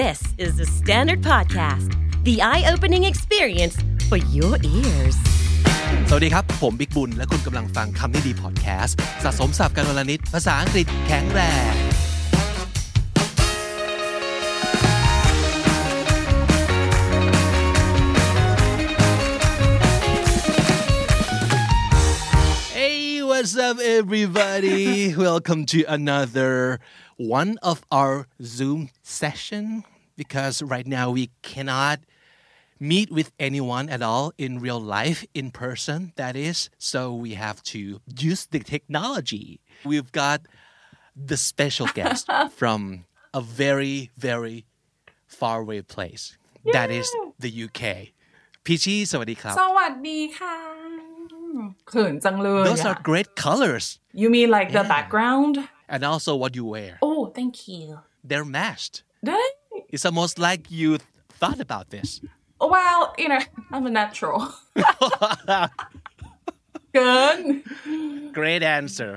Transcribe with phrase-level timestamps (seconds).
[0.00, 1.90] This is the Standard Podcast,
[2.24, 3.76] the eye opening experience
[4.08, 5.16] for your ears.
[6.08, 11.40] สวัสดีครับ ผมบิ๊กบุญ และคุณกำลังฟังคำนี้ดีพอดแคสต์สะสมสับการวลนิด ภาษาอังกฤษแข็งแร
[11.72, 11.74] ง
[22.78, 23.00] Hey,
[23.30, 25.14] what's up, everybody?
[25.26, 26.52] Welcome to another
[27.17, 29.83] one of our Zoom session.
[30.15, 31.99] Because right now we cannot
[32.79, 36.69] meet with anyone at all in real life, in person, that is.
[36.79, 39.59] So we have to use the technology.
[39.85, 40.41] We've got
[41.15, 44.65] the special guest from a very, very
[45.27, 46.37] far away place.
[46.73, 47.07] That is
[47.39, 47.81] the UK.
[48.63, 50.55] Peachy, สวัสดีครับ สวัสดีค่ะ
[51.89, 53.85] เขินจังเลย Those อะ are great colors.
[54.21, 55.53] You mean like the background
[55.93, 56.93] And also what you wear.
[57.07, 57.83] Oh thank you
[58.29, 58.95] They're matched.
[59.27, 59.41] ได้
[59.93, 60.89] It's almost like you
[61.41, 62.09] thought about this.
[62.73, 64.39] Well you know I'm a natural
[66.93, 67.39] เกิน
[68.39, 69.11] Great answer.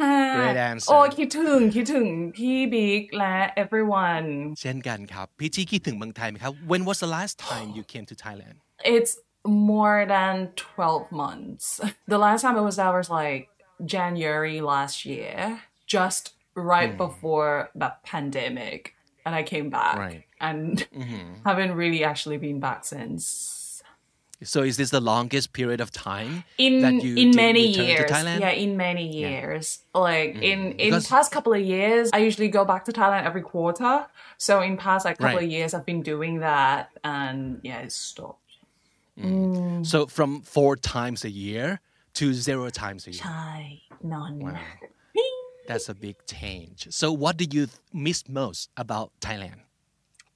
[0.00, 4.28] ค่ะ Great answer โอ้คิดถึงคิดถึงพี่บิ๊กและ everyone
[4.60, 8.56] เช่นกันครับ พี่จี้คิดถึงเมืองไทยไหมครับ When was the last time you came to Thailand
[8.94, 9.12] It's
[9.70, 11.64] more than 12 months
[12.12, 13.42] The last time I was there was like
[13.94, 15.36] January last year
[15.89, 16.97] just right hmm.
[16.97, 18.95] before the pandemic
[19.25, 19.97] and I came back.
[19.97, 20.23] Right.
[20.39, 21.33] and mm-hmm.
[21.45, 23.83] haven't really actually been back since.
[24.41, 28.13] So is this the longest period of time in that you in many years to
[28.13, 28.39] Thailand?
[28.39, 29.79] yeah in many years.
[29.93, 30.43] Like hmm.
[30.43, 34.05] in in Because- past couple of years i usually go back to thailand every quarter.
[34.37, 35.43] So in past like couple Right.
[35.43, 38.39] of years i've been doing that and yeah it's stopped.
[39.19, 39.83] Hmm.
[39.83, 41.81] So from four times a year
[42.13, 43.21] to zero times a year.
[43.21, 44.39] Thai none
[45.69, 46.87] That's a big change.
[46.89, 49.59] So what do you miss most about Thailand?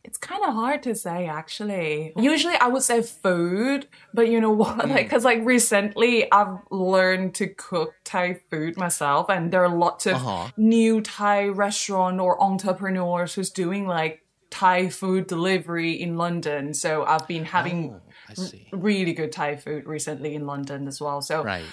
[0.03, 2.13] It's kind of hard to say actually.
[2.15, 4.87] Usually I would say food, but you know what?
[4.93, 10.05] Like, cause like recently I've learned to cook Thai food myself and there are lots
[10.05, 10.49] of Uh-huh.
[10.55, 14.21] new Thai restaurant or entrepreneurs who's doing like
[14.51, 16.75] Thai food delivery in London.
[16.75, 17.79] So I've been having
[18.37, 21.21] Oh, really good Thai food recently in London as well.
[21.21, 21.65] So Right.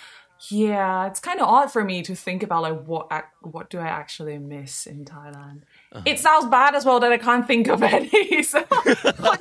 [0.49, 3.11] Yeah, it's kind of odd for me to think about like what
[3.43, 5.63] what do I actually miss in Thailand.
[5.93, 6.03] Uh-huh.
[6.07, 8.43] It sounds bad as well that I can't think of any.
[8.43, 8.65] So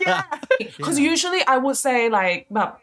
[0.05, 0.23] yeah,
[0.59, 2.79] because usually I would say like but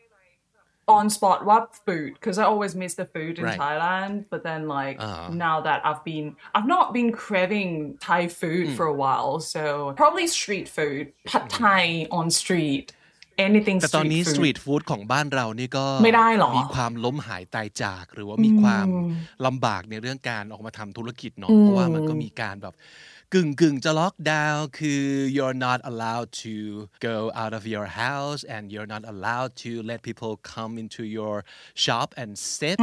[0.89, 3.59] on spot what food because I always miss the food in Right.
[3.59, 4.27] Thailand.
[4.31, 5.29] But then like Uh-huh.
[5.33, 8.75] now that I've been I've not been craving Thai food Hmm.
[8.77, 12.93] for a while, so probably street food, pad Thai on street,
[13.47, 14.37] anything แต่ตอนนี้ street ส food.
[14.39, 18.87] ตรีทฟู้ดของบ้านเรานี่ก็ไม่ได้หรอมีความล้มหายตายจาก หรือว่ามีความ
[19.47, 22.75] ลำบากในเรื่องการออกมาทำธุรกิจเนาะเพราะว่ามันก็มีการแบบ
[23.34, 25.04] กึ่งกึ่งๆจะล็อกดาวน์คือ
[25.36, 26.54] you're not allowed to
[27.10, 31.36] go out of your house and you're not allowed to let people come into your
[31.86, 32.78] shop and sit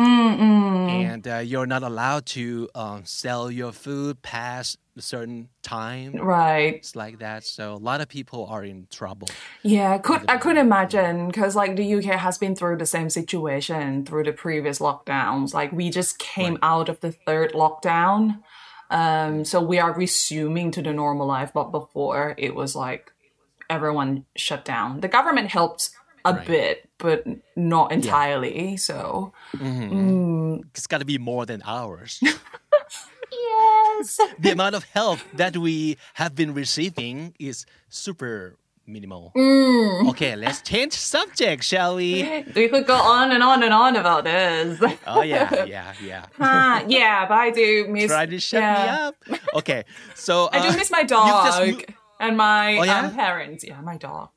[1.06, 2.44] and uh, you're not allowed to
[2.82, 6.72] um, sell your food past a certain time Right.
[6.81, 9.28] it's like that so a lot of people are in trouble
[9.76, 14.04] Yeah, could I could imagine because like the UK has been through the same situation
[14.06, 15.48] through the previous lockdowns.
[15.59, 18.20] Like we just came out of the third lockdown.
[18.93, 23.11] Um so we are resuming to the normal life, but before it was like
[23.69, 25.01] everyone shut down.
[25.01, 25.89] The government helped
[26.25, 27.25] a bit, but
[27.57, 28.77] not entirely.
[28.77, 32.21] So it's got to be more than ours
[33.31, 34.19] Yes.
[34.39, 38.55] the amount of help that we have been receiving is super
[38.94, 39.22] minimal.
[40.10, 42.09] Okay, let's change subject, shall we?
[42.59, 44.81] we could go on and on and on about this.
[45.06, 46.25] Oh yeah, yeah, yeah.
[46.41, 48.75] Ah, yeah, but I do miss Try to shut yeah.
[48.82, 49.14] me up.
[49.60, 49.81] Okay,
[50.14, 51.94] so I uh, do miss my you've dog just mo-
[52.25, 53.00] and my Oh, yeah?
[53.06, 53.60] um, parents.
[53.70, 54.31] Yeah, my dog.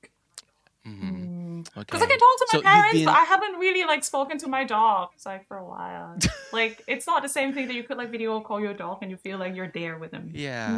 [0.87, 1.85] okay.
[1.85, 4.03] Because I can talk to my So you've parents, been- but I haven't really like
[4.03, 6.17] spoken to my dog like for a while.
[6.59, 9.09] like it's not the same thing that you could like video call your dog and
[9.11, 10.25] you feel like you're there with him.
[10.47, 10.69] yeah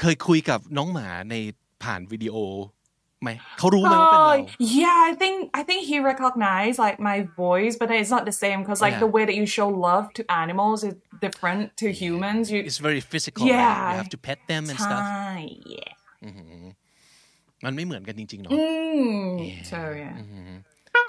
[0.00, 1.34] เคยคุยกับน้องหมาใน
[1.83, 2.35] ผ่านวิดีโอ
[3.21, 4.35] ไหมเขารู้ไหมว่าเป็นเรา Oh,
[4.79, 8.57] yeah, I think I think he recognized like my voice, but it's not the same
[8.63, 9.05] because like Yeah.
[9.05, 10.93] the way that you show love to animals is
[11.25, 12.43] different to humans.
[12.53, 13.53] You It's very physical right?
[13.55, 13.81] Yeah.
[13.93, 15.41] you have to pet them and stuff Hi,
[15.75, 15.91] yeah.
[17.65, 19.33] มันไม่เหมือนกันจริงๆเนาะ Mm,
[19.71, 20.15] So yeah.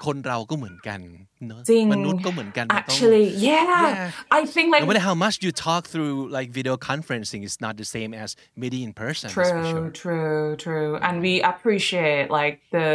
[0.05, 0.99] คนเราก็เหมือนกัน
[1.46, 3.64] เนอะ จริง มนุษย์ก็เหมือนกันมันต้อง Actually, yeah.
[3.86, 4.38] Yeah.
[4.38, 7.74] I think like No matter how much you talk through like video conferencing, it's not
[7.82, 8.30] the same as
[8.62, 9.26] meeting in person.
[9.28, 9.90] that's for True, sure.
[10.02, 10.92] true, true.
[11.06, 12.90] And we appreciate like the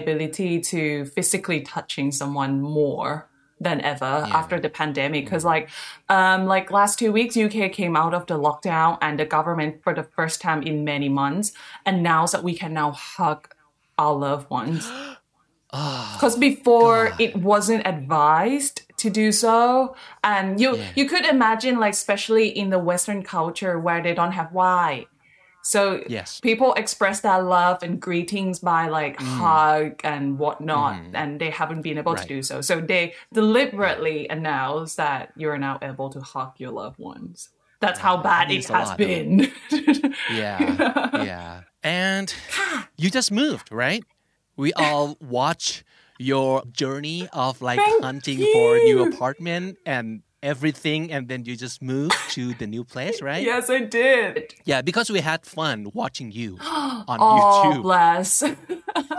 [0.00, 0.80] ability to
[1.16, 3.10] physically touching someone more
[3.66, 5.64] than ever after the pandemic because like
[6.16, 9.92] um like last two weeks uk came out of the lockdown and the government for
[9.98, 11.46] the first time in many months
[11.92, 13.40] announced that we can now hug
[14.02, 14.82] our loved ones
[15.73, 21.93] Ah, because before it wasn't advised to do so and you you could imagine like
[21.93, 25.05] especially in the western culture where they don't have why
[25.63, 26.39] so Yes.
[26.39, 29.25] people express their love and greetings by like mm.
[29.25, 31.15] hug and whatnot, mm-hmm.
[31.15, 32.61] and they haven't been able to do so.
[32.61, 37.49] So they deliberately announce that you're now able to hug your loved ones.
[37.79, 38.97] That's how bad it has lot.
[38.97, 39.51] been.
[40.31, 41.61] Yeah, yeah.
[41.83, 42.33] And
[42.97, 44.03] you just moved, right?
[44.57, 45.83] We all watch
[46.19, 51.55] your journey of like Thank hunting for a new apartment and everything, and then you
[51.55, 53.43] just moved to the new place, right?
[53.43, 54.53] yes, I did.
[54.65, 58.43] Yeah, because we had fun watching you on Oh, YouTube bless.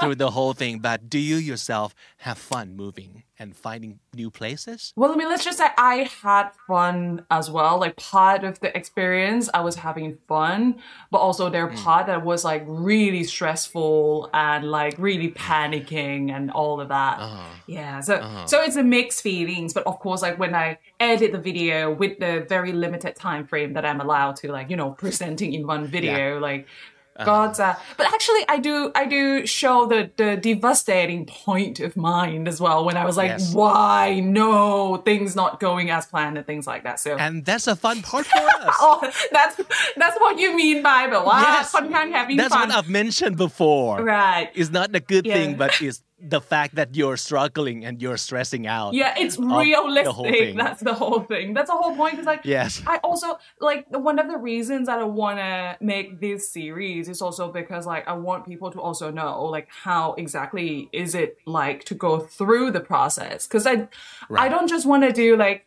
[0.01, 0.79] through the whole thing.
[0.81, 4.93] But do you yourself have fun moving and finding new places?
[4.97, 7.79] Well, I mean, let's just say I had fun as well.
[7.85, 10.81] Like part of the experience, I was having fun,
[11.11, 11.83] but also there Hmm.
[11.85, 17.19] part that was like really stressful and like really panicking and all of that.
[17.19, 17.49] Uh-huh.
[17.67, 18.15] Yeah, so
[18.47, 22.19] so it's a mixed feelings, but of course, like when I edit the video with
[22.19, 25.87] the very limited time frame that I'm allowed to, like you know, presenting in one
[25.87, 26.67] video, like.
[27.15, 27.27] Uh-huh.
[27.27, 27.79] Gods Godza.
[27.99, 32.85] But actually, I do I do show the the devastating point of mind as well
[32.85, 33.53] when I was like, yes.
[33.53, 37.01] why no things not going as planned and things like that.
[37.01, 38.77] So and that's a fun part for us.
[38.81, 39.61] oh, that's
[39.97, 41.71] that's what you mean by the wow, yes.
[41.71, 42.69] fun having that's fun.
[42.69, 44.03] That's what I've mentioned before.
[44.03, 45.35] Right, it's not a good yeah.
[45.35, 48.90] thing, but it's the fact that you're struggling and you're stressing out.
[49.02, 50.34] Yeah, it's of the whole realistic.
[50.40, 50.58] thing.
[50.58, 51.54] That's the whole thing.
[51.54, 52.14] That's the whole point.
[52.14, 52.82] Because like, Yes.
[52.88, 53.38] I also
[53.70, 57.86] like one of the reasons that I want to make this series is also because
[57.94, 62.20] like I want people to also know like how exactly is it like to go
[62.20, 63.38] through the process.
[63.48, 63.88] Because I, I
[64.30, 64.50] Right.
[64.54, 65.60] don't just want to do like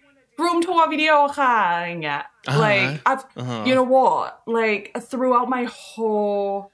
[0.43, 2.23] room tour video ค่ะอะไรอย่างเงี้ย
[2.65, 3.25] Like I've,
[3.69, 4.27] you know what?
[4.59, 6.73] Like throughout my whole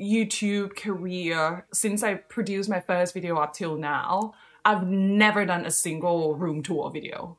[0.00, 4.34] YouTube career since I produced my first video up till now,
[4.64, 7.36] I've never done a single room tour video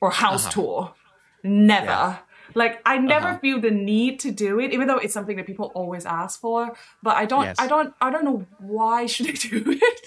[0.00, 0.52] or house uh-huh.
[0.52, 0.94] tour.
[1.42, 1.86] Never.
[1.86, 2.18] Yeah.
[2.58, 3.38] Like I never uh-huh.
[3.38, 6.74] feel the need to do it, even though it's something that people always ask for.
[7.04, 7.56] But I don't, Yes.
[7.60, 10.06] I don't, I don't know why should I do it.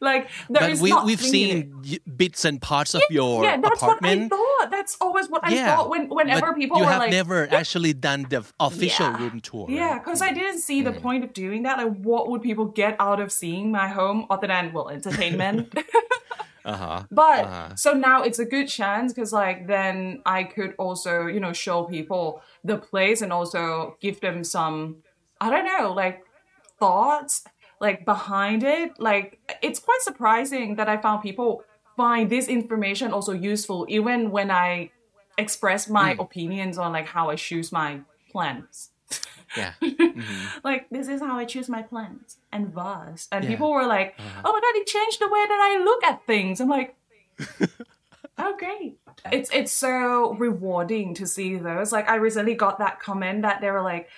[0.00, 3.56] like there But is we, not we've seen y- bits and parts of your yeah,
[3.56, 4.32] that's apartment.
[4.32, 4.70] what I thought.
[4.72, 5.76] That's always what I yeah.
[5.76, 9.18] thought when, whenever but people you were have like, never actually done the official Yeah.
[9.18, 9.66] room tour.
[9.70, 11.06] Yeah, because I didn't see the hmm.
[11.06, 11.78] point of doing that.
[11.78, 15.72] Like, what would people get out of seeing my home other than well, entertainment?
[16.64, 17.02] Uh-huh.
[17.10, 21.52] but so now it's a good chance because like then I could also you know
[21.52, 25.02] show people the place and also give them some
[25.40, 26.24] I don't know like
[26.78, 27.44] thoughts
[27.82, 28.98] like behind it.
[28.98, 31.64] Like it's quite surprising that I found people
[31.96, 34.90] find this information also useful even when I
[35.36, 38.00] express my opinions on like how I choose my
[38.30, 38.90] plans
[39.56, 39.72] Yeah.
[40.64, 43.28] like this is how I choose my plants and vase.
[43.32, 43.50] And Yeah.
[43.50, 44.42] people were like, Uh-huh.
[44.44, 46.94] "Oh my god, it changed the way that I look at things." I'm like,
[48.38, 48.98] "Oh great!"
[49.30, 51.92] It's it's so rewarding to see those.
[51.92, 54.08] Like I recently got that comment that they were like,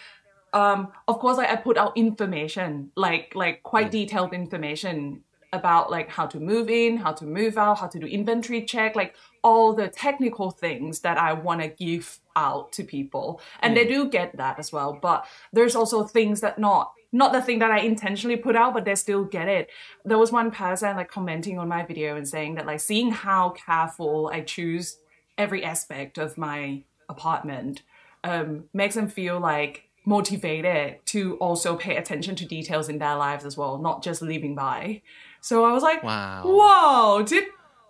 [0.53, 5.23] um, "Of course, like I put out information, like like quite detailed information."
[5.53, 8.97] about like how to move in, how to move out, how to do inventory check,
[8.97, 9.15] like
[9.45, 13.41] all the technical things that I want to give out to people.
[13.61, 14.99] And they do get that as well.
[15.01, 18.85] But there's also things that not not the thing that I intentionally put out, but
[18.85, 19.71] they still get it.
[20.05, 23.51] There was one person like commenting on my video and saying that like seeing how
[23.51, 24.99] careful I choose
[25.39, 27.83] every aspect of my apartment
[28.25, 33.45] um, makes them feel like motivated to also pay attention to details in their lives
[33.45, 35.01] as well, not just living by.
[35.41, 36.43] So I was like, Wow.
[36.45, 37.45] wow, did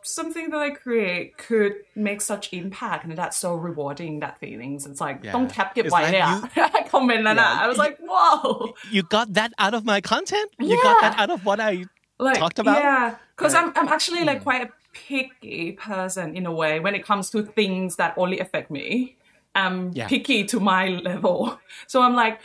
[0.05, 4.87] something that I create could make such impact and that's so rewarding that feelings.
[4.87, 5.33] It's like Yeah.
[5.33, 5.49] don't
[5.87, 6.71] It's white like there.
[6.75, 7.63] I comment like that.
[7.63, 8.75] I was like, whoa.
[8.91, 10.51] You got that out of my content?
[10.59, 11.85] You got that out of what I
[12.19, 12.79] like talked about?
[12.79, 13.65] yeah because Right.
[13.65, 14.45] I'm, I'm actually like mm.
[14.45, 18.71] quite a picky person in a way when it comes to things that only affect
[18.71, 19.17] me
[19.62, 20.08] I'm Yeah.
[20.12, 21.38] picky to my level
[21.92, 22.36] so I'm like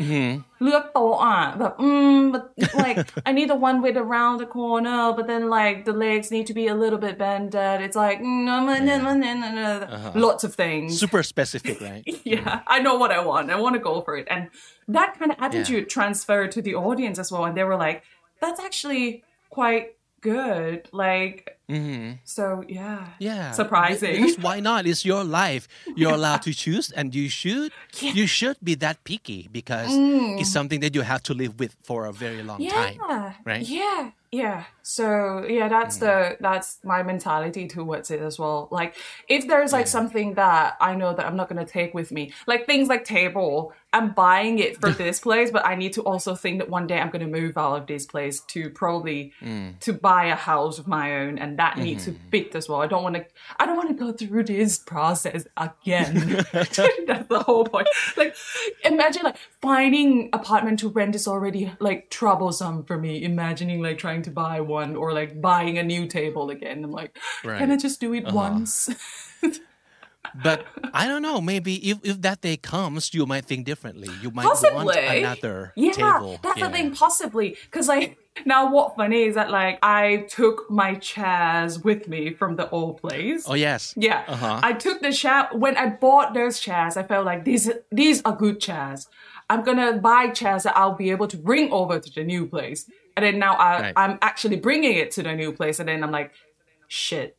[0.62, 2.42] เลือกโต๊ะอ่ะแบบ mm, but
[2.84, 2.96] like
[3.28, 6.54] I need the one with around the corner but then like the legs need to
[6.60, 9.68] be a little bit bended it's like mm, no, no, no, no, no, no, no.
[10.26, 12.04] lots of things super specific, right?
[12.34, 13.44] yeah, I know what I want.
[13.56, 14.26] I want to go for it.
[14.34, 14.42] And
[14.98, 17.44] that kind of attitude transferred to the audience as well.
[17.48, 17.98] And they were like,
[18.42, 19.04] that's actually
[19.58, 19.84] quite
[20.21, 20.87] good.
[20.91, 22.13] Like, mm-hmm.
[22.23, 23.51] So yeah, Yeah.
[23.51, 24.21] surprising.
[24.21, 24.85] Because why not?
[24.85, 25.67] It's your life.
[25.95, 27.71] You're allowed to choose and you should
[28.01, 30.39] you should be that picky because mm.
[30.39, 32.99] it's something that you have to live with for a very long time.
[33.45, 33.67] Right?
[33.67, 34.63] Yeah, yeah.
[34.89, 38.67] So yeah, that's the that's my mentality towards it as well.
[38.71, 38.95] Like
[39.27, 42.65] if there's like something that I know that I'm not gonna take with me, like
[42.65, 46.57] things like table, I'm buying it for this place, but I need to also think
[46.57, 49.77] that one day I'm gonna move out of this place to probably mm.
[49.81, 52.29] to buy a house of my own, and that needs to mm-hmm.
[52.31, 52.81] fit as well.
[52.81, 53.25] I don't want to.
[53.59, 56.15] I don't want to go through this process again.
[56.51, 57.87] that's the whole point.
[58.17, 58.35] Like
[58.83, 63.23] imagine like finding apartment to rent is already like troublesome for me.
[63.23, 66.83] Imagining like trying to buy one or like buying a new table again.
[66.83, 68.89] I'm like, can I just do it once?
[70.43, 71.41] But I don't know.
[71.41, 74.09] Maybe if, if that day comes, you might think differently.
[74.21, 74.85] You might Possibly.
[74.85, 76.39] want another yeah, table.
[76.43, 76.67] that's Yeah.
[76.67, 77.55] the thing, possibly.
[77.65, 82.57] Because, like, now what funny is that, like, I took my chairs with me from
[82.57, 83.45] the old place.
[83.47, 83.93] Oh yes.
[83.97, 84.59] Yeah, Uh-huh.
[84.61, 86.95] I took the chair when I bought those chairs.
[86.97, 89.07] I felt like these these are good chairs.
[89.49, 92.87] I'm gonna buy chairs that I'll be able to bring over to the new place.
[93.19, 93.93] And then now I, Right.
[93.95, 95.79] I'm actually bringing it to the new place.
[95.79, 96.31] And then I'm like,
[96.87, 97.35] shit.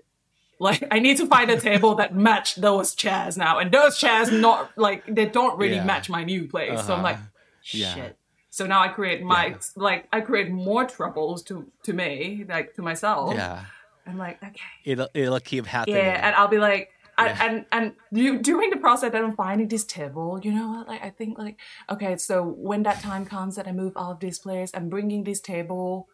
[0.59, 4.31] Like I need to find a table that match those chairs now, and those chairs
[4.31, 5.85] not like they don't really Yeah.
[5.85, 6.85] match my new place.
[6.87, 7.73] So I'm like, uh-huh.
[7.73, 7.95] Yeah.
[7.95, 8.17] shit.
[8.51, 9.57] So now I create my Yeah.
[9.77, 13.33] like I create more troubles to to me, like to myself.
[13.35, 13.65] Yeah.
[14.07, 14.61] I'm like, okay.
[14.85, 15.97] It'll it'll keep happening.
[15.97, 16.91] Yeah, and I'll be like,
[17.27, 17.47] Yeah.
[17.47, 20.89] and and you during the process I'm finding this table, you know what?
[20.89, 21.59] Like I think like
[21.89, 25.25] okay, so when that time comes that I move out of this place, I'm bringing
[25.25, 26.09] this table,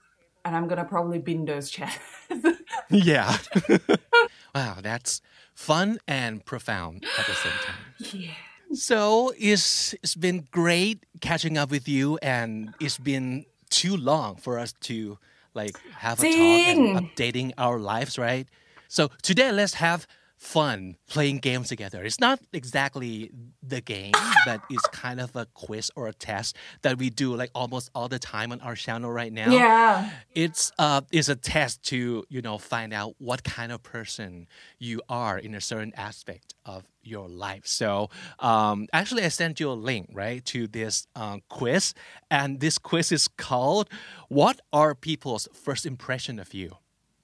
[0.45, 1.93] and I'm gonna probably bin those chairs.
[2.91, 3.39] yeah.
[4.55, 5.21] wow, that's
[5.55, 8.21] fun and profound at the same time.
[8.21, 8.33] yeah.
[8.73, 14.59] So it's it's been great catching up with you, and it's been too long for
[14.59, 15.19] us to
[15.55, 18.47] like have a talk and updating our lives, right?
[18.89, 20.07] So today, let's have
[20.47, 22.05] fun playing games together.
[22.05, 23.31] It's not exactly
[23.62, 24.12] the game,
[24.47, 28.09] but it's kind of a quiz or a test that we do like almost all
[28.09, 30.11] the time on our channel right now Yeah.
[30.35, 34.47] it's uh it's a test to you know find out what kind of person
[34.79, 39.69] you are in a certain aspect of your life so um actually i sent you
[39.71, 41.95] a link right to this um, quiz
[42.31, 43.87] and this quiz is called
[44.29, 46.71] what are people's first impression of you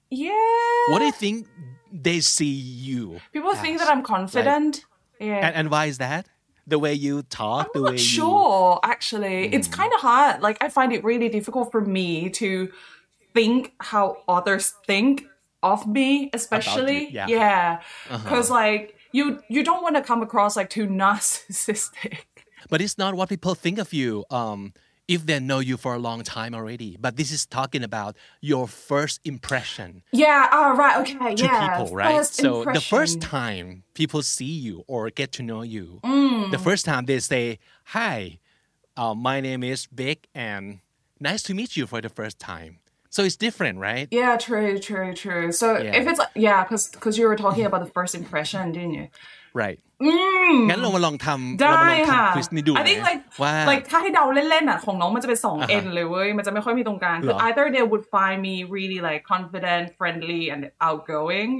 [0.09, 0.31] Yeah.
[0.89, 1.47] what do you think
[1.95, 2.45] they see
[2.89, 4.83] you People think that I'm confident.
[5.19, 5.45] yeah.
[5.45, 6.25] and, and why is that
[6.65, 9.53] the way you talk I'm way not you sure, actually.
[9.53, 9.73] It's Mm.
[9.79, 10.41] kind of hard.
[10.41, 12.71] Like, I find it really difficult for me to
[13.33, 15.25] think how others think
[15.61, 17.09] of me, especially.
[17.11, 17.27] yeah.
[17.27, 17.81] Yeah.
[18.09, 18.17] Uh-huh.
[18.23, 22.17] Because, like, you you don't want to come across like too narcissistic.
[22.69, 24.73] But it's not what people think of you um,
[25.07, 26.97] if they know you for a long time already.
[26.99, 30.47] But this is talking about your first impression Yeah.
[30.51, 30.97] Oh, right.
[31.01, 31.35] Okay.
[31.35, 31.69] to yeah.
[31.77, 32.17] people, right?
[32.17, 36.51] First so the first time people see you or get to know you, Mm.
[36.51, 38.39] the first time they say, "Hi,
[38.95, 40.79] uh, my name is Big, and
[41.19, 42.79] nice to meet you for the first time."
[43.09, 44.07] So it's different, right?
[44.09, 45.51] Yeah, true, true, true.
[45.51, 45.95] So Yeah.
[45.95, 49.07] if it's yeah, because you were talking about the first impression, didn't you?
[49.61, 49.79] Right
[50.69, 58.55] งั้นเรามาลองทำเราได้มาลองค่ะทำควิสนี้ดู I think นะ like ว่า like ถ้าให้เดาเล่นๆอะของน้องมันจะเป็นสองอ่าฮะ N เลยเว้ยมันจะไม่ค่อยมีตรงกลางคือเหรอ either they would find me
[58.75, 61.51] really like confident friendly and outgoing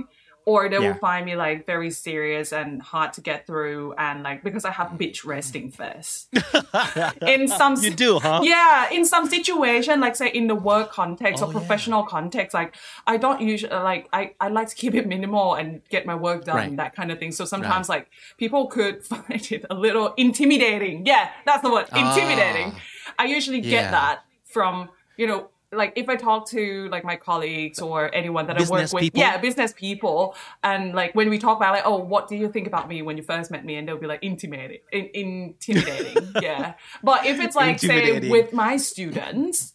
[0.45, 0.87] or they Yeah.
[0.91, 4.71] will find me like very serious and hard to get through and like because I
[4.71, 6.27] have bitch resting face
[7.27, 8.41] in some You do, huh?
[8.43, 11.59] yeah in some situation like say in the work context Oh, or yeah.
[11.59, 12.75] professional context like
[13.07, 16.45] I don't usually like I, I like to keep it minimal and get my work
[16.45, 16.77] done Right.
[16.77, 21.29] that kind of thing so sometimes like people could find it a little intimidating yeah
[21.45, 22.73] that's the word intimidating
[23.19, 23.85] I usually get Ah.
[23.85, 23.91] Yeah.
[23.91, 28.57] that from you know like if I talk to like my colleagues or anyone that
[28.57, 29.19] I work with people?
[29.19, 32.67] yeah business people and like when we talk about like oh what do you think
[32.67, 33.75] about me when you first met me?
[33.75, 36.73] And they'll be like intimidating in, intimidating yeah.
[37.03, 39.72] But if it's like say with my students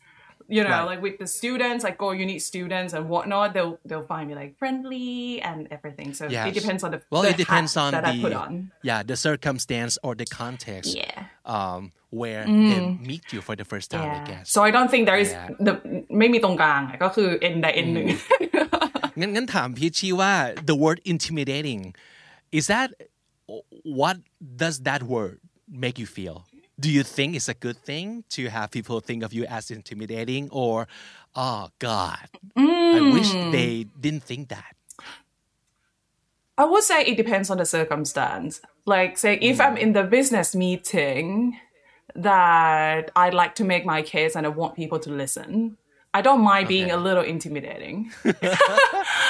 [0.55, 0.91] you know Right.
[0.91, 4.51] like with the students like go unique students and whatnot they'll they'll find me like
[4.61, 6.45] friendly and everything so Yes.
[6.49, 8.51] it depends on the Well, the it depends hat on that the I put on
[8.89, 11.17] yeah the circumstance or the context yeah
[11.55, 11.81] um,
[12.21, 12.79] where they
[13.09, 14.45] meet you for the first time, I yeah guess.
[14.55, 15.47] so I don't think there is Yeah.
[15.67, 15.73] the
[16.17, 18.07] ไม่มีตรงกลางอะก็คือ n ใด n หนึ่ง
[19.19, 20.33] งั้นงั้นถามพีชชี่ว่า
[20.69, 21.81] the word intimidating
[22.57, 22.89] is that
[23.99, 24.15] what
[24.61, 25.35] does that word
[25.83, 26.37] make you feel
[26.80, 30.48] do you think it's a good thing to have people think of you as intimidating
[30.50, 30.86] or
[31.34, 34.74] oh god i wish they didn't think that
[36.56, 38.60] I would say it depends on the circumstance.
[38.84, 41.56] Like, say, if I'm in the business meeting
[42.16, 45.76] that i'd like to make my case and I want people to listen,
[46.12, 48.10] I don't mind being a little intimidating.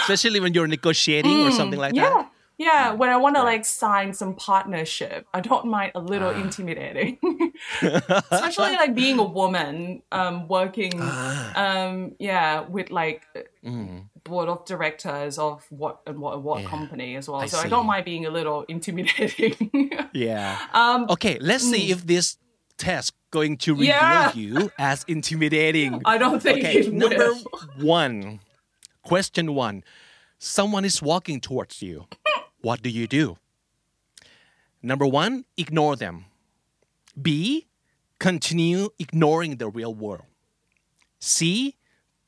[0.02, 2.08] Especially when you're negotiating or something like Mm, yeah.
[2.08, 2.30] that.
[2.58, 6.40] Yeah, when I want to like sign some partnership, I don't mind a little Ah.
[6.40, 7.18] intimidating.
[7.82, 11.52] Especially like being a woman, um, working, Ah.
[11.86, 13.22] um, yeah, with like
[13.64, 14.08] Mm.
[14.24, 16.68] board of directors of what and what what Yeah.
[16.68, 17.40] company as well.
[17.40, 19.54] I so I don't mind being a little intimidating.
[20.12, 20.58] Yeah.
[20.74, 22.38] um, Okay, let's see if this
[22.76, 24.32] test going to reveal Yeah.
[24.34, 26.00] you as intimidating.
[26.04, 27.38] I don't think Okay, it number will.
[27.98, 28.40] one.
[29.02, 29.82] Question one.
[30.38, 32.06] Someone is walking towards you.
[32.60, 33.36] What do you do?
[34.82, 36.26] Number one, ignore them.
[37.20, 37.66] B,
[38.18, 40.24] continue ignoring the real world.
[41.20, 41.76] C,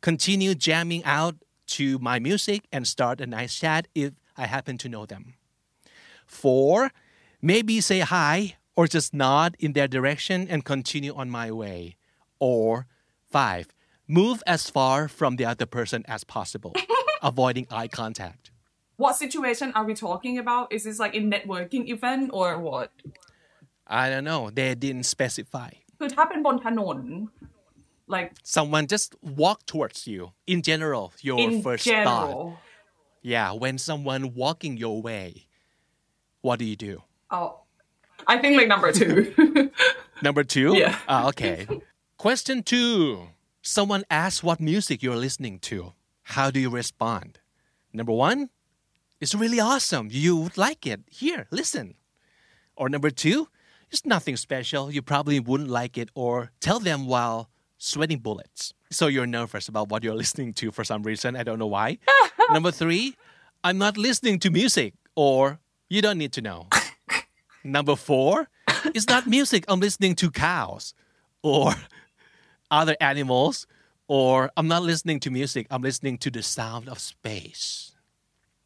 [0.00, 4.88] continue jamming out to my music and start a nice chat if I happen to
[4.88, 5.34] know them.
[6.26, 6.90] Four,
[7.40, 11.96] maybe say hi or just nod in their direction and continue on my way.
[12.38, 12.87] Or
[13.30, 13.68] five,
[14.08, 16.75] move as far from the other person as possible,
[17.22, 18.50] avoiding eye contact
[19.00, 20.73] what situation are we talking about?
[20.73, 22.92] Is this like a networking event or what?
[23.87, 24.50] I don't know.
[24.50, 25.71] They didn't specify.
[25.99, 27.28] Could happen on Tanon.
[28.07, 30.33] Like someone just walk towards you.
[30.47, 32.11] In general, your in first general.
[32.11, 32.59] thought.
[33.23, 35.47] Yeah, when someone walking your way,
[36.42, 37.02] what do you do?
[37.30, 37.61] Oh,
[38.26, 39.71] I think like number two.
[40.23, 40.76] number two?
[40.76, 40.97] Yeah.
[41.09, 41.66] Uh, okay.
[42.19, 43.28] Question two.
[43.62, 45.95] Someone asks what music you're listening to.
[46.23, 47.38] How do you respond?
[47.92, 48.50] Number one,
[49.20, 50.08] it's really awesome.
[50.10, 51.00] You would like it.
[51.08, 51.94] Here, listen.
[52.76, 53.48] Or number two,
[53.90, 54.90] it's nothing special.
[54.90, 58.74] You probably wouldn't like it or tell them while sweating bullets.
[58.90, 61.36] So you're nervous about what you're listening to for some reason.
[61.36, 61.98] I don't know why.
[62.50, 63.16] number three,
[63.62, 65.58] I'm not listening to music or
[65.88, 66.68] you don't need to know.
[67.64, 68.48] Number four,
[68.94, 69.64] it's not music.
[69.68, 70.94] I'm listening to cows
[71.42, 71.74] or
[72.70, 73.66] other animals,
[74.08, 75.66] or I'm not listening to music.
[75.70, 77.92] I'm listening to the sound of space.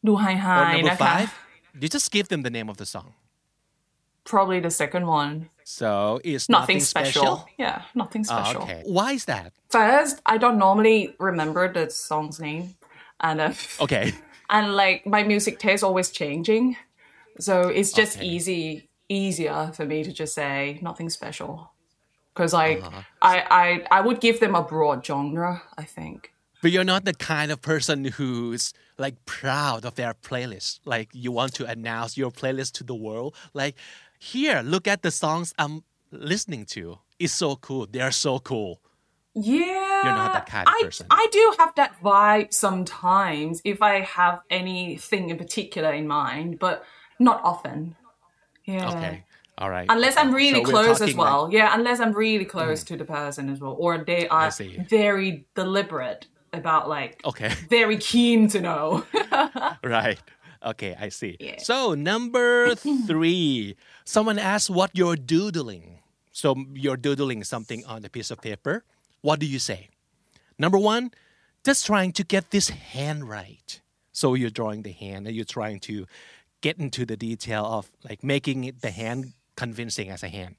[0.06, 1.30] ดูไฮไฮ Or number นะคะ five,
[1.82, 3.08] you just give them the name of the song.
[4.32, 7.32] probably the second one So it's nothing, nothing, special.
[7.64, 8.80] yeah nothing Ah, special okay.
[8.96, 9.48] Why is that?
[9.76, 12.64] first I don't normally remember the song's name
[13.26, 13.52] and uh,
[13.84, 14.04] Okay.
[14.56, 16.64] and like my music taste always changing
[17.46, 18.26] so it's just Okay.
[18.32, 18.62] easy
[19.20, 20.56] easier for me to just say
[20.88, 21.52] nothing special
[22.32, 23.02] because like Uh-huh.
[23.32, 23.66] I, I
[23.96, 26.18] i would give them a broad genre i think
[26.61, 30.79] but you're not the kind of person who's like proud of their playlist.
[30.85, 33.35] Like you want to announce your playlist to the world.
[33.53, 33.75] Like,
[34.19, 36.99] here, look at the songs I'm listening to.
[37.19, 37.87] It's so cool.
[37.89, 38.79] They are so cool.
[39.33, 41.07] yeah You're not that kind of I, person.
[41.11, 46.75] I do have that vibe sometimes if i have anything in particular in mind but
[47.19, 47.95] not often
[48.63, 49.23] yeah Okay.
[49.57, 49.87] All right.
[49.89, 51.31] Unless I'm really So close as talking like- Mm.
[51.31, 51.43] well.
[51.57, 53.75] yeah, unless I'm really close to the person as well.
[53.79, 54.51] Or they are
[54.89, 57.49] very deliberate about like Okay.
[57.69, 59.05] very keen to know.
[59.83, 60.19] right.
[60.65, 61.37] Okay, I see.
[61.39, 61.57] Yeah.
[61.59, 65.99] So, number three, someone asked what you're doodling.
[66.31, 68.83] So, you're doodling something on a piece of paper.
[69.21, 69.89] What do you say?
[70.57, 71.11] Number one,
[71.63, 73.79] just trying to get this hand right.
[74.11, 76.07] So, you're drawing the hand and you're trying to
[76.61, 80.55] get into the detail of like making it the hand convincing as a hand.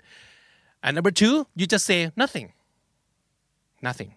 [0.85, 2.53] And number two, you just say nothing.
[3.83, 4.15] Nothing.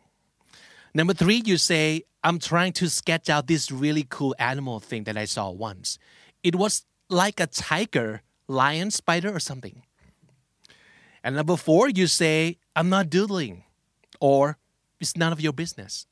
[0.93, 5.17] Number three, you say, I'm trying to sketch out this really cool animal thing that
[5.17, 5.99] I saw once.
[6.43, 9.83] It was like a tiger, lion, spider, or something.
[11.23, 13.63] And number four, you say, I'm not doodling,
[14.19, 14.57] or
[14.99, 16.07] it's none of your business.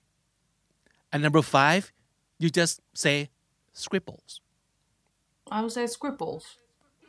[1.11, 1.91] And number five,
[2.39, 3.29] you just say,
[3.73, 4.41] scribbles.
[5.49, 6.57] I would say scribbles.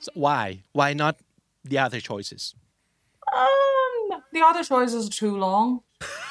[0.00, 0.62] So why?
[0.72, 1.18] Why not
[1.64, 2.54] the other choices?
[3.37, 5.83] Um, the other choices are too long.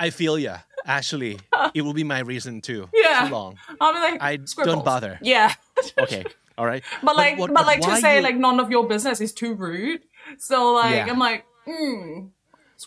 [0.00, 0.58] I feel ya.
[0.86, 1.38] Actually,
[1.74, 2.88] it will be my reason too.
[2.94, 3.26] Yeah.
[3.28, 3.56] Too long.
[3.80, 5.18] I'll be like, I don't bother.
[5.22, 5.52] Yeah.
[5.98, 6.24] Okay.
[6.58, 6.82] All right.
[7.02, 9.54] but like, what- but, like to say you- like none of your business is too
[9.54, 10.02] rude.
[10.38, 11.12] So like, Yeah.
[11.12, 12.26] I'm like, hmm.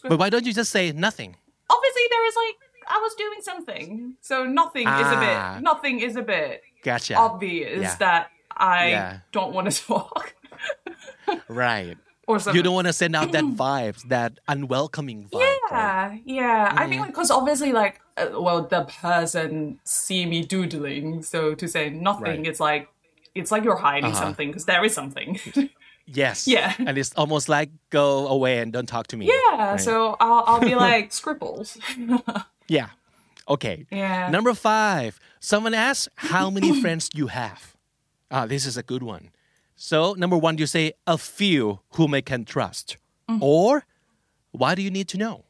[0.09, 1.35] But why don't you just say nothing?
[1.69, 2.55] Obviously, there is like,
[2.89, 4.13] I was doing something.
[4.21, 5.53] So nothing is a Ah.
[5.55, 7.15] bit, nothing is a bit Gotcha.
[7.15, 7.95] obvious Yeah.
[7.99, 9.17] that I Yeah.
[9.31, 10.35] don't want to talk
[11.47, 11.97] Right.
[12.27, 12.55] Or something.
[12.57, 15.39] You don't want to send out that vibes, that unwelcoming vibe.
[15.39, 15.59] right?
[15.71, 16.73] Yeah, yeah.
[16.75, 16.89] I Mm-hmm.
[16.91, 22.23] think because obviously, like, uh, well, the person see me doodling, so to say nothing,
[22.43, 22.47] Right.
[22.47, 22.87] it's like,
[23.35, 24.19] it's like you're hiding Uh-huh.
[24.23, 25.39] something because there is something.
[26.05, 26.49] Yes.
[26.49, 26.73] Yeah.
[26.79, 29.25] And it's almost like go away and don't talk to me.
[29.31, 29.79] yeah, Right.
[29.79, 31.77] so I'll, I'll be like scribbles.
[32.67, 32.89] Yeah.
[33.47, 33.85] Okay.
[33.89, 34.29] Yeah.
[34.29, 35.17] Number five.
[35.39, 37.75] Someone asks how many friends you have.
[38.29, 39.31] Ah, this is a good one.
[39.75, 42.97] So number one, you say a few whom I can trust,
[43.29, 43.41] Mm-hmm.
[43.41, 43.85] or
[44.51, 45.45] why do you need to know?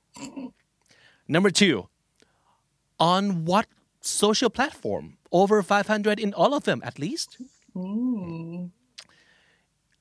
[1.27, 1.89] Number two,
[2.99, 3.65] on what
[4.01, 5.17] social platform?
[5.31, 7.37] Over 500 in all of them, at least.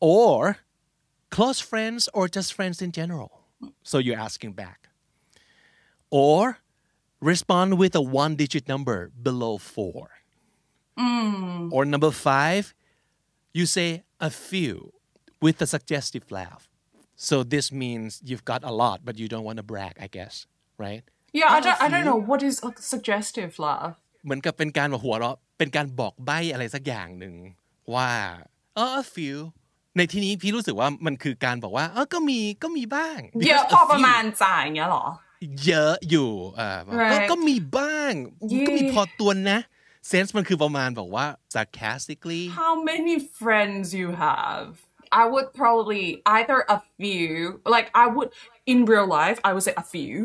[0.00, 0.58] Or
[1.30, 3.40] close friends or just friends in general.
[3.82, 4.88] So you're asking back.
[6.10, 6.58] Or
[7.20, 10.10] respond with a one digit number below four.
[11.72, 12.74] Or number five,
[13.58, 13.88] you say
[14.28, 14.92] a few
[15.44, 16.62] with a suggestive laugh.
[17.28, 20.34] So this means you've got a lot, but you don't want to brag, I guess,
[20.84, 21.02] right?
[21.32, 22.10] Yeah, I Oh, don't, I don't few.
[22.10, 22.18] know.
[22.30, 23.94] What is a suggestive laugh?
[24.24, 27.34] เหมือนกับเป็นการหัวเราะเป็นการบอกใบ้อะไรสักอย่างหนึ่ง
[27.94, 28.10] ว่า
[28.74, 29.36] เออ a few
[29.96, 35.04] ในที่นี้พี่รู้สึกว่ามันคือการบอกว่าเออก็มีก็มีบ้างเยอะ Because พอ a ประ few มาณจ่ายอย่างเงี้ยเหรอ
[35.66, 37.28] เยอะอยู่เออก็ Right.
[37.30, 38.12] ก็มีบ้าง
[38.52, 38.64] Yeah.
[38.66, 39.58] ก็มีพอตัวนะ
[40.11, 44.67] sense มันคือประมาณบอกว่า sarcastically How many friends you have?
[45.21, 46.03] I would probably
[46.37, 48.29] either a few, like I would
[48.71, 50.17] in real life, I would say a few.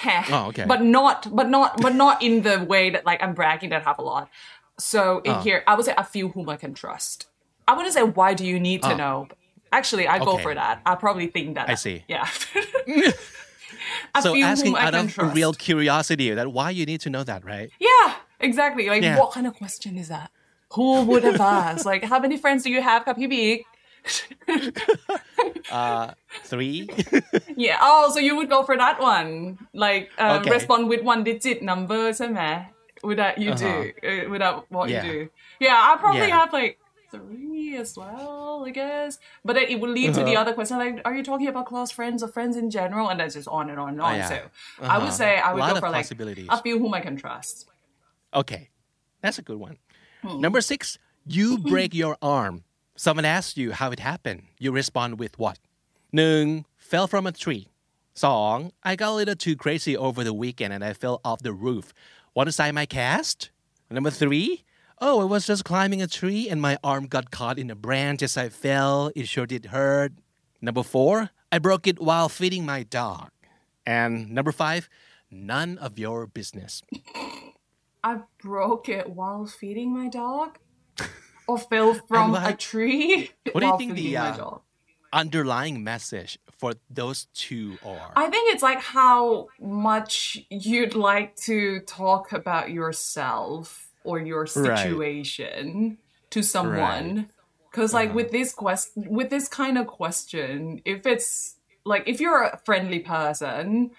[0.03, 0.23] Heh.
[0.35, 0.65] Oh, okay.
[0.71, 3.85] But not, but not, but not in the way that like I'm bragging that I
[3.89, 4.25] have a lot.
[4.91, 5.41] So in Oh.
[5.47, 7.17] here, I would say a few whom I can trust.
[7.69, 9.15] I wouldn't say why do you need to know.
[9.79, 10.43] Actually, I go Okay.
[10.45, 10.75] for that.
[10.89, 11.65] I probably think that.
[11.73, 11.97] I see.
[12.13, 12.27] Yeah.
[14.15, 15.35] a so few asking whom I out can of trust.
[15.35, 18.07] real curiosity that why you need to know that right Yeah,
[18.40, 18.88] Exactly.
[18.88, 19.18] Like, yeah.
[19.18, 20.30] what kind of question is that?
[20.72, 21.86] Who would have asked?
[21.86, 23.64] like, how many friends do you have, Kapibi?
[25.70, 26.12] uh,
[26.44, 26.88] three.
[27.56, 27.78] yeah.
[27.80, 30.50] Oh, so you would go for that one, like uh, okay.
[30.50, 32.12] respond with one digit number,
[33.02, 33.84] without you uh-huh.
[34.02, 35.04] do, uh, without what yeah.
[35.04, 35.28] you do.
[35.60, 36.40] Yeah, I probably yeah.
[36.40, 36.78] have like
[37.10, 39.18] three as well, I guess.
[39.44, 40.20] But then it would lead uh-huh.
[40.20, 43.08] to the other question, like, are you talking about close friends or friends in general?
[43.08, 44.14] And that's just on and on and on.
[44.14, 44.28] Oh, yeah.
[44.28, 44.86] So uh-huh.
[44.86, 47.66] I would say I would go for like a few whom I can trust.
[48.34, 48.70] Okay,
[49.22, 49.78] that's a good one.
[50.22, 50.40] Hmm.
[50.40, 51.68] Number six, you mm-hmm.
[51.68, 52.64] break your arm.
[52.96, 54.44] Someone asks you how it happened.
[54.58, 55.58] You respond with what?
[56.12, 57.68] Nung Fell from a tree.
[58.14, 61.52] Song, I got a little too crazy over the weekend and I fell off the
[61.52, 61.92] roof.
[62.34, 63.50] Want to sign my cast?
[63.90, 64.64] Number three,
[65.02, 68.22] oh, I was just climbing a tree and my arm got caught in a branch
[68.22, 69.12] as I fell.
[69.14, 70.12] It sure did hurt.
[70.62, 71.28] Number 4.
[71.52, 73.28] I broke it while feeding my dog.
[73.84, 74.88] And number 5.
[75.30, 76.82] None of your business.
[78.02, 80.58] I broke it while feeding my dog,
[81.46, 84.50] or fell from And a tree What do you think the, uh,
[85.12, 88.12] underlying message for those two are?
[88.14, 95.98] I think it's like how much you'd like to talk about yourself or your situation
[96.30, 97.30] to someone.
[97.70, 98.16] Because like uh-huh.
[98.16, 103.00] with this quest, with this kind of question, if it's like if you're a friendly
[103.00, 103.90] person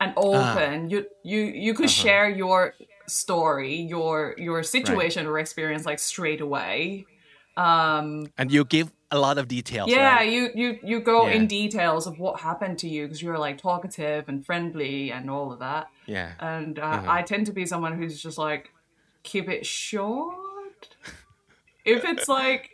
[0.00, 0.52] and uh-huh.
[0.52, 2.02] open, you you you could uh-huh.
[2.02, 2.74] share your
[3.08, 7.06] story, your your situation or experience like straight away.
[7.56, 9.90] Um, and you give a lot of details.
[9.90, 10.30] Yeah, right?
[10.30, 11.34] you you you go Yeah.
[11.34, 15.52] in details of what happened to you because you're like talkative and friendly and all
[15.52, 15.86] of that.
[16.06, 16.32] yeah.
[16.40, 17.10] And uh, Mm-hmm.
[17.10, 18.70] I tend to be someone who's just like
[19.22, 20.96] keep it short.
[21.84, 22.70] if it's like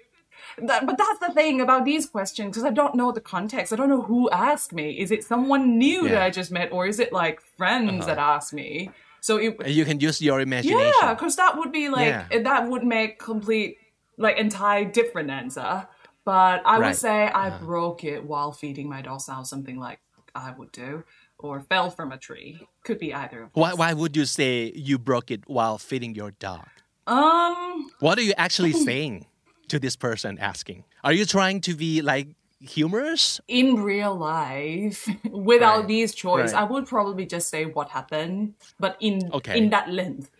[0.58, 3.72] that, but that's the thing about these questions because I don't know the context.
[3.72, 4.98] I don't know who asked me.
[4.98, 6.16] Is it someone new that Yeah.
[6.18, 6.26] Uh-huh.
[6.26, 8.90] I just met, or is it like friends that asked me?
[9.22, 10.92] So it, you can use your imagination.
[11.00, 12.26] yeah, because that would be like Yeah.
[12.42, 13.78] that would make complete
[14.18, 15.86] like entire different answer.
[16.24, 17.04] But I would Right.
[17.04, 17.08] Uh-huh.
[17.08, 19.20] say I broke it while feeding my dog.
[19.22, 20.00] Something like
[20.34, 21.04] I would do,
[21.38, 22.66] or fell from a tree.
[22.84, 23.44] Could be either.
[23.44, 26.66] of Why, why would you say you broke it while feeding your dog?
[27.06, 29.26] Um, What are you actually saying
[29.68, 30.84] to this person asking?
[31.04, 32.28] Are you trying to be like
[32.62, 33.40] humorous?
[33.48, 35.88] in real life, without Right.
[35.88, 36.62] these choice, Right.
[36.62, 39.58] I would probably just say what happened, but in Okay.
[39.58, 40.30] in that length.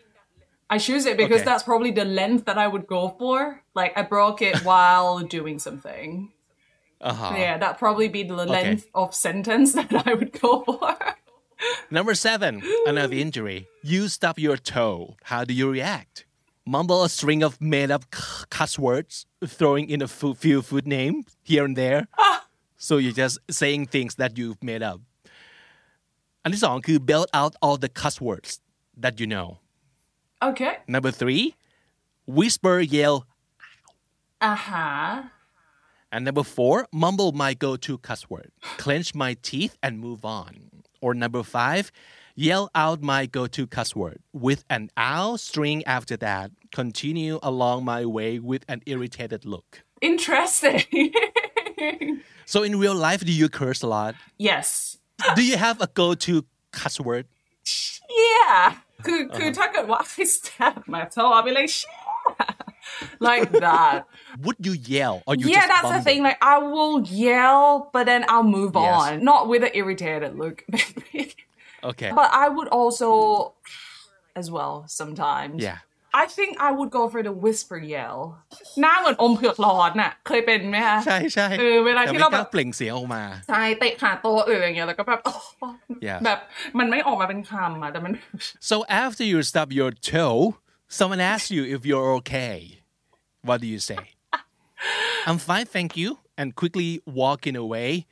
[0.71, 1.51] I choose it because Okay.
[1.51, 3.63] that's probably the length that I would go for.
[3.75, 6.33] Like I broke it while doing something.
[7.01, 7.35] Uh-huh.
[7.37, 10.97] Yeah, that'd probably be the length of sentence that I would go for.
[11.91, 13.67] Number seven, another injury.
[13.83, 15.17] You stub your toe.
[15.25, 16.25] How do you react?
[16.66, 20.86] Mumble a string of made up c- cuss words, throwing in a fu- few food
[20.86, 22.08] names here and there.
[22.76, 25.00] So you're just saying things that you've made up.
[26.44, 28.50] อันที่สองคือ belt out all the cuss words
[29.04, 29.48] that you know.
[30.50, 30.74] Okay.
[30.96, 31.44] Number three,
[32.38, 33.16] whisper, yell.
[34.50, 35.24] Uh huh.
[36.12, 40.71] And number four, mumble my go-to cuss word, clench my teeth and move on.
[41.02, 41.92] Or number five,
[42.36, 46.52] yell out my go-to cuss word with an owl string after that.
[46.72, 49.84] Continue along my way with an irritated look.
[50.02, 50.84] Interesting.
[52.46, 54.16] So in real life, do you curse a lot?
[54.50, 54.98] yes.
[55.36, 57.26] Do you have a go-to cuss word?
[58.32, 58.63] Yeah.
[59.06, 59.36] คือ Uh-huh.
[59.38, 62.01] คือถ้าเกิดว่า I stab my toe I'll be like "Shit."
[63.30, 64.06] like that
[64.46, 66.08] Would you yell or you yeah just that's the mumble?
[66.08, 66.96] thing like I will
[67.28, 68.96] yell but then I'll move Yes.
[69.02, 70.58] on not with an irritated look
[71.92, 72.12] Okay.
[72.20, 73.10] But I would also,
[74.36, 75.58] as well, sometimes.
[75.68, 75.80] Yeah.
[76.22, 78.18] I think I would go for the whisper yell
[78.82, 85.20] หน้าเหมือนอมเผือกร้อนน่ะ เคยเป็นไหมคะ ใช่ใช่ เออเวลาที่เรา แต่ไม่ก แบ ล้ บ เปล่งเสียงออกมา ใช่เตะขาโต๊ะหรืออะไรเงี้ยแล้วก็แบบ
[86.08, 86.20] Yeah.
[86.26, 86.40] แบบ
[86.80, 88.13] มันไม่ออกมาเป็นคำอะแต่มัน
[88.70, 90.40] So after you stub your toe,
[91.00, 92.58] someone asks you if you're okay.
[93.43, 93.99] what do you say?
[95.27, 98.07] I'm fine, thank you, and quickly walking away,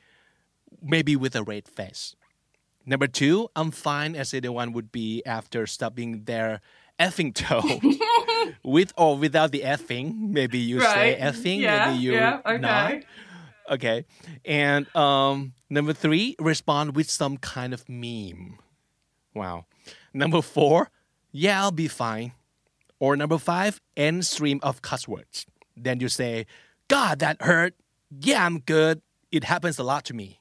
[0.81, 2.15] maybe with a red face.
[2.85, 6.61] Number two, I'm fine as anyone would be after stubbing their
[6.99, 7.79] effing toe.
[8.63, 10.29] with or without the effing.
[10.29, 11.19] Maybe you say Right.
[11.19, 12.57] effing, Yeah, maybe you yeah, okay.
[12.57, 12.93] not.
[13.69, 14.05] Okay.
[14.45, 18.57] And um, number three, respond with some kind of meme.
[19.35, 19.65] Wow.
[20.13, 20.89] Number four,
[21.31, 22.33] yeah, I'll be fine.
[23.01, 25.47] Or number five, end stream of cuss words.
[25.75, 26.45] Then you say,
[26.87, 27.73] God, that hurt.
[28.13, 29.01] Yeah, I'm good.
[29.31, 30.39] It happens a lot to me.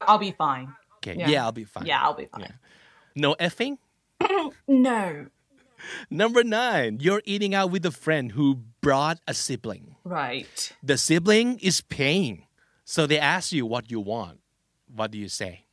[0.00, 1.28] I'll be fine Okay, Yeah.
[1.28, 1.86] yeah, I'll be fine.
[1.86, 2.52] yeah I'll be fine
[3.16, 3.78] No effing?
[4.68, 5.26] no
[6.10, 9.96] Number nine, you're eating out with a friend who brought a sibling.
[10.04, 12.46] right The sibling is paying.
[12.84, 14.38] So they ask you what you want.
[14.94, 15.64] What do you say?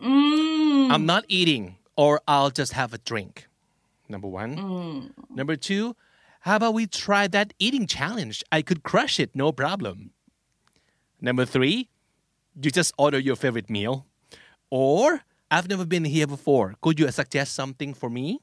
[0.00, 0.90] Mm.
[0.92, 3.48] I'm not eating, or I'll just have a drink.
[4.08, 4.56] Number one.
[4.56, 5.10] Mm.
[5.34, 5.96] Number two,
[6.40, 8.44] how about we try that eating challenge?
[8.52, 10.12] I could crush it, no problem.
[11.20, 11.88] Number three,
[12.60, 14.06] you just order your favorite meal.
[14.70, 16.74] Or, I've never been here before.
[16.80, 18.40] Could you suggest something for me?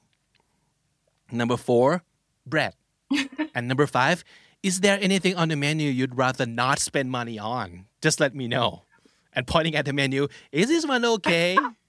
[1.31, 2.03] Number four,
[2.45, 2.73] bread.
[3.55, 4.23] and number five,
[4.61, 7.85] is there anything on the menu you'd rather not spend money on?
[8.01, 8.83] Just let me know.
[9.33, 11.57] And pointing at the menu, is this one okay?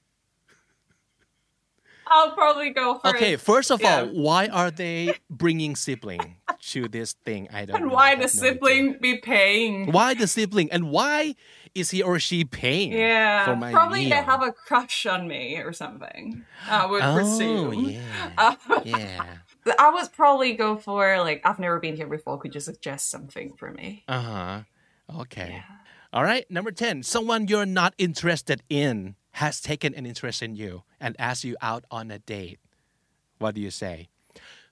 [2.14, 4.03] I'll probably go for Okay, first of Yeah.
[4.03, 6.37] all, why are they bringing sibling
[6.70, 7.48] to this thing?
[7.53, 7.94] I don't and know.
[7.94, 8.31] why the no idea.
[8.55, 10.70] sibling be paying Why the sibling?
[10.70, 11.35] And why
[11.74, 14.11] is he or she paying yeah for my probably meal?
[14.11, 18.55] they have a crush on me or something I would oh, presume yeah.
[18.85, 19.24] yeah.
[19.79, 23.55] I would probably go for like I've never been here before could you suggest something
[23.59, 24.61] for me Uh huh.
[25.27, 25.62] Okay.
[26.12, 26.48] All right.
[26.48, 27.03] Number 10.
[27.03, 31.84] Someone you're not interested in has taken an interest in you and asked you out
[31.90, 32.60] on a date.
[33.38, 34.08] What do you say?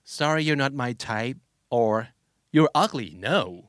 [0.05, 1.37] Sorry, you're not my type.
[1.69, 2.09] Or
[2.51, 3.13] you're ugly.
[3.17, 3.65] No.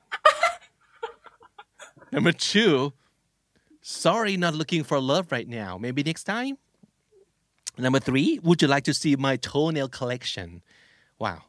[2.12, 2.92] Number two.
[3.80, 5.78] Sorry, not looking for love right now.
[5.78, 6.58] Maybe next time.
[7.76, 8.38] Number three.
[8.44, 10.62] Would you like to see my toenail collection?
[11.18, 11.42] Wow.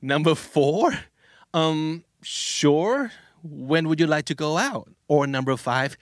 [0.00, 0.92] Number four.
[1.52, 3.10] Um, sure.
[3.42, 4.88] When would you like to go out?
[5.08, 5.96] Or number five,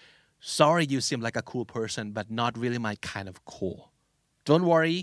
[0.57, 3.79] sorry, you seem like a cool person, but not really my kind of cool.
[4.49, 4.99] Don't worry,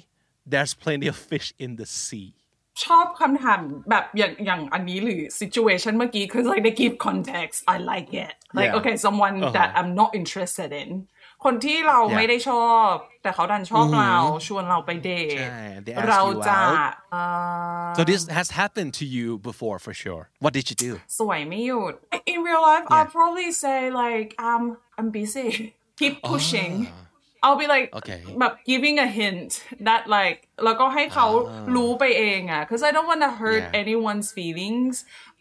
[0.52, 2.30] there's plenty of fish in the sea.
[2.86, 8.78] ชอบคำถามแบบอย่างอย่างอันนี้หรือ situation เมื่อกี้ because like they give context I like it like Yeah.
[8.78, 10.88] okay someone that I'm not interested in
[11.44, 12.16] คนที่เรา Yeah.
[12.16, 14.14] ไม่ได้ชอบ แต่เขาดันชอบเรา
[14.46, 16.92] ชวนเราไปเดท ใช่ they ask เรา you จะ out.
[17.12, 17.22] เอ่
[17.86, 20.22] อ So this has happened to you before for sure.
[20.44, 20.92] What did you do?
[21.18, 21.94] สวยไม่หยุด
[22.32, 24.62] in real life I'll probably say like um
[24.98, 25.48] I'm busy
[26.00, 26.72] keep pushing
[27.44, 28.20] I'll be like Okay.
[28.40, 29.50] แบบ giving a hint
[29.88, 31.26] that like แล้วก็ให้เขา
[31.74, 33.80] รู้ไปเองอ่ะ because I don't want to hurt Yeah.
[33.82, 34.94] anyone's feelings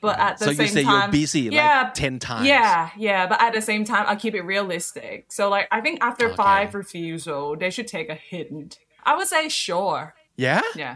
[0.06, 2.46] but at the So you same say you're time busy, like, yeah 10 times.
[2.54, 2.76] yeah
[3.08, 6.26] yeah but at the same time I'll keep it realistic so like I think after
[6.28, 6.38] Okay.
[6.44, 8.70] five refusal they should take a hint
[9.10, 10.02] I would say sure
[10.46, 10.62] Yeah?
[10.84, 10.96] yeah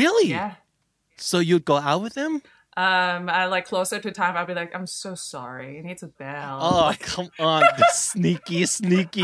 [0.00, 0.28] Really?
[0.38, 0.50] yeah
[1.30, 2.32] So you'd go out with them?
[2.75, 6.07] um I like closer to time I'll be like I'm so sorry I need to
[6.07, 7.63] bail Oh, come on.
[7.91, 9.23] sneaky, sneaky.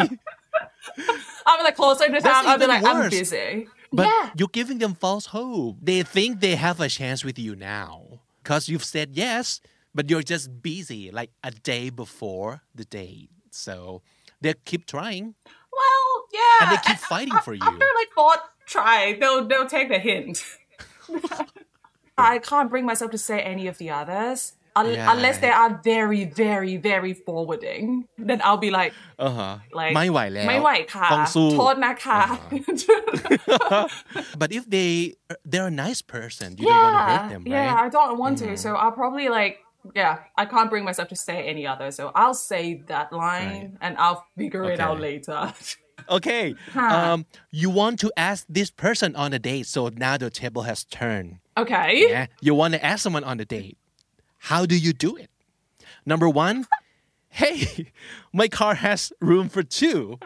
[1.46, 2.48] I'll be like closer to That's time.
[2.48, 3.68] I'll be even like, I'm busy.
[3.92, 4.30] But yeah.
[4.38, 5.78] you're giving them false hope.
[5.82, 9.62] They think they have a chance with you now because you've said yes,
[9.96, 13.30] but you're just busy like a day before the date.
[13.52, 14.02] So
[14.42, 15.34] they keep trying.
[15.46, 16.68] Well, yeah.
[16.68, 17.62] And they keep fighting for you.
[17.64, 20.44] After like fourth try, they'll they'll take the hint.
[22.33, 24.41] I can't bring myself to say any of the others.
[24.81, 25.13] Un- Yeah.
[25.13, 27.85] Unless they are very, very, very forwarding.
[28.29, 28.93] Then I'll be like,
[29.27, 29.55] Uh huh.
[29.81, 32.21] like ไม่ไหวแล้ว ไม่ไหวค่ะ ต้องสู้ โทษนะคะ
[34.41, 34.91] But if they
[35.51, 37.51] they're a nice person, you don't want to hurt them, right?
[37.57, 38.49] Yeah, I don't want to.
[38.65, 39.55] So I'll probably like,
[39.95, 41.89] yeah, I can't bring myself to say any other.
[41.99, 45.09] So I'll say that line and I'll figure it out Okay.
[45.09, 45.53] later.
[46.19, 46.47] Okay.
[46.77, 50.81] Um, you want to ask this person on a date, so now the table has
[50.85, 51.31] turned.
[51.62, 52.10] okay.
[52.10, 52.28] Yeah.
[52.42, 53.78] You want to ask someone on a date.
[54.38, 55.30] How do you do it?
[56.06, 56.66] Number one,
[57.30, 57.92] hey,
[58.34, 60.20] my car has room for two.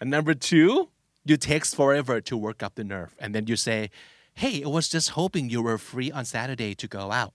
[0.00, 0.90] And number two,
[1.24, 3.14] you text forever to work up the nerve.
[3.18, 3.90] And then you say,
[4.34, 7.34] hey, I was just hoping you were free on Saturday to go out.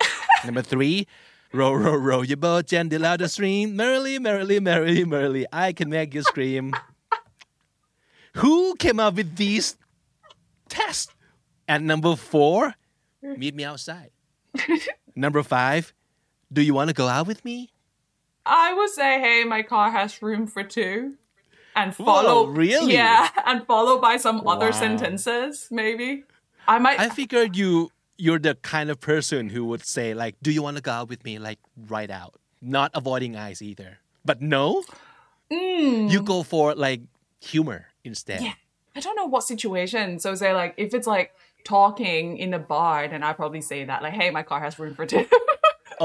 [0.44, 1.06] Number three,
[1.52, 3.76] row, row, row your boat gently down the stream.
[3.76, 6.74] Merrily, merrily, merrily, merrily, I can make you scream.
[8.36, 9.76] Who came up with these
[10.68, 11.12] tests?
[11.68, 12.74] And number four,
[13.22, 13.36] mm.
[13.36, 14.10] meet me outside.
[15.14, 15.92] number five,
[16.52, 17.70] do you want to go out with me?
[18.46, 21.14] I would say, hey, my car has room for two.
[21.76, 22.94] And follow really?
[22.94, 26.24] Yeah, and followed by some other sentences, maybe.
[26.66, 30.50] I might I figured you you're the kind of person who would say like, "Do
[30.50, 33.98] you want to go out with me?" Like right out, not avoiding eyes either.
[34.24, 34.82] But no,
[35.52, 36.10] mm.
[36.10, 37.02] you go for like
[37.40, 38.42] humor instead.
[38.42, 38.54] Yeah.
[38.96, 40.18] I don't know what situation.
[40.18, 41.32] So say like if it's like
[41.73, 44.93] talking in a bar, then I probably say that like, hey, my car has room
[44.99, 45.25] for two.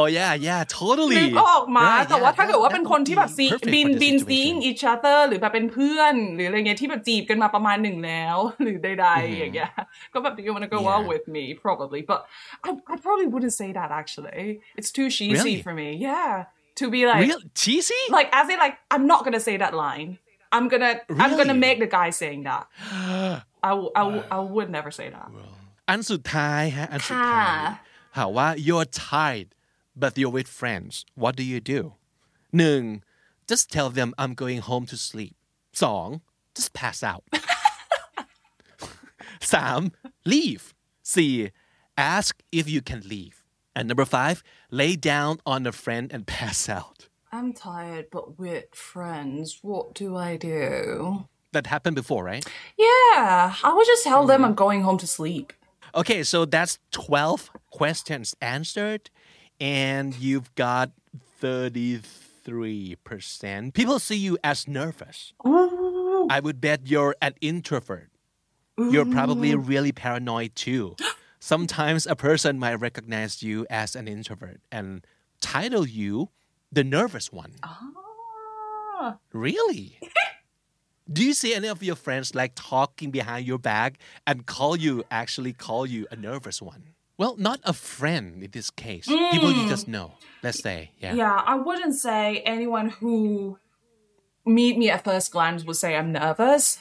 [0.01, 1.17] Oh yeah, yeah, totally.
[1.19, 3.87] นึกออกมา Right, แต่ว่า yeah, ถ้าเกิด that- ว่า that เป็น would คนที่แบบ be ซี perfect บิน
[3.89, 4.29] for the บิน situation.
[4.29, 9.71] ซีง each other หรือแบบเป็นเพื่อน หรืออะไรเงี้ยที่แบบจีบกันมาประมาณหนึ่งแล้ว หรือใดๆอย่างเงี้ย
[10.13, 10.93] ก็แบบ do you want to go Yeah.
[10.95, 12.21] out with me probably but
[12.67, 14.47] I, I probably wouldn't say that actually
[14.79, 15.57] it's too cheesy Really?
[15.67, 16.33] for me yeah
[16.81, 18.03] to be like Real cheesy?
[18.19, 20.11] like as in like I'm not gonna say that line
[20.57, 20.93] I'm gonna
[21.25, 21.67] I'm gonna Really?
[21.67, 22.65] make the guy saying that
[23.69, 25.29] I, w- I, w- I would never say that
[25.89, 27.75] อันสุดท้ายฮะอันสุดท้าย ค่ะ
[28.17, 29.49] ถามว่า you're tired
[30.03, 31.81] but you're with friends what do you do
[32.59, 32.83] หนึ่ง
[33.51, 35.35] just tell them I'm going home to sleep
[35.83, 36.09] สอง
[36.57, 37.25] just pass out
[39.55, 39.81] สาม
[40.33, 40.65] leave
[41.15, 41.35] สี่
[42.17, 43.37] ask if you can leave
[43.77, 44.37] and number five
[44.81, 46.99] lay down on a friend and pass out
[47.37, 50.67] I'm tired but with friends what do I do
[51.54, 52.46] That happened before right
[52.78, 55.54] Yeah, I would just tell them I'm going home to sleep.
[55.96, 59.10] Okay, so that's 12 questions answered,
[59.60, 60.92] and you've got
[61.42, 63.74] 33%.
[63.74, 65.34] People see you as nervous.
[65.46, 68.10] I would bet you're an introvert.
[68.78, 70.96] You're probably really paranoid too.
[71.40, 75.06] Sometimes a person might recognize you as an introvert and
[75.42, 76.30] title you
[76.72, 77.54] the nervous one.
[77.62, 79.18] Ah.
[79.34, 80.00] Really?
[81.12, 85.04] Do you see any of your friends like talking behind your back and call you
[85.12, 86.84] actually call you a nervous one?
[87.18, 89.06] Well, not a friend in this case.
[89.08, 89.32] Hmm.
[89.32, 90.14] People you just know.
[90.42, 91.14] Let's say, yeah.
[91.14, 93.60] Yeah, I wouldn't say anyone who
[94.46, 96.80] meet me at first glance would say I'm nervous.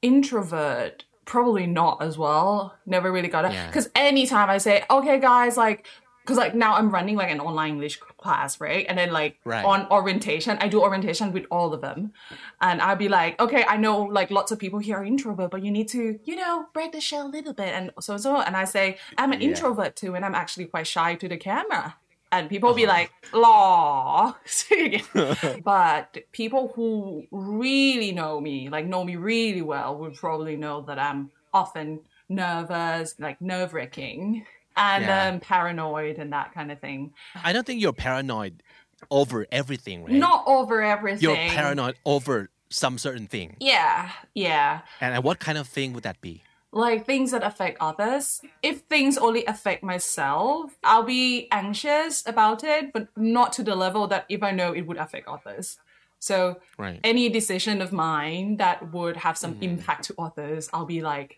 [0.00, 2.74] Introvert, probably not as well.
[2.86, 3.52] Never really got it.
[3.52, 3.66] Yeah.
[3.66, 5.86] Because anytime I say, okay, guys, like,
[6.22, 8.84] because like now I'm running like an online English class, right?
[8.88, 9.64] And then like Right.
[9.72, 12.12] on orientation, I do orientation with all of them.
[12.60, 15.62] And I'll be like, okay, I know like lots of people here are introvert, but
[15.64, 18.32] you need to, you know, break the shell a little bit and so and so.
[18.46, 18.86] And I say,
[19.18, 19.48] I'm an Yeah.
[19.48, 21.96] introvert too, and I'm actually quite shy to the camera.
[22.34, 22.96] And people be uh-huh.
[22.96, 24.36] like, law.
[25.64, 30.98] but people who really know me, like know me really well, would probably know that
[30.98, 35.28] I'm often nervous, like nerve wracking, and Yeah.
[35.28, 37.12] um, paranoid and that kind of thing.
[37.44, 38.62] I don't think you're paranoid
[39.10, 40.12] over everything, right?
[40.12, 41.22] Not over everything.
[41.22, 43.56] You're paranoid over some certain thing.
[43.60, 44.80] Yeah, yeah.
[45.00, 46.42] And what kind of thing would that be?
[46.74, 48.40] like things that affect others.
[48.62, 54.06] If things only affect myself, I'll be anxious about it, but not to the level
[54.06, 55.76] that if I know it would affect others.
[56.18, 56.98] So Right.
[57.04, 61.36] any decision of mine that would have some impact to others, I'll be like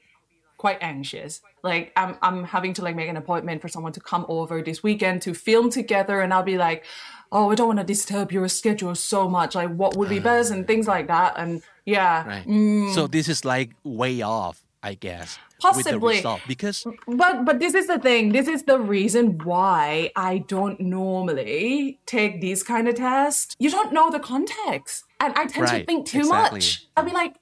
[0.65, 1.43] quite anxious.
[1.63, 4.83] Like I'm I'm having to like make an appointment for someone to come over this
[4.83, 6.87] weekend to film together and I'll be like,
[7.31, 9.55] Oh, I don't want to disturb your schedule so much.
[9.55, 10.31] Like what would be ah.
[10.31, 11.35] best and things like that.
[11.37, 12.27] And yeah.
[12.27, 12.47] Right.
[12.47, 12.95] Mm.
[12.95, 15.39] So this is like way off, I guess.
[15.61, 16.25] Possibly.
[16.49, 18.33] Because But but this is the thing.
[18.33, 23.55] This is the reason why I don't normally take these kind of tests.
[23.59, 26.61] You don't know the context, and I tend to think too exactly.
[26.61, 26.87] much.
[26.97, 27.35] I'll be like,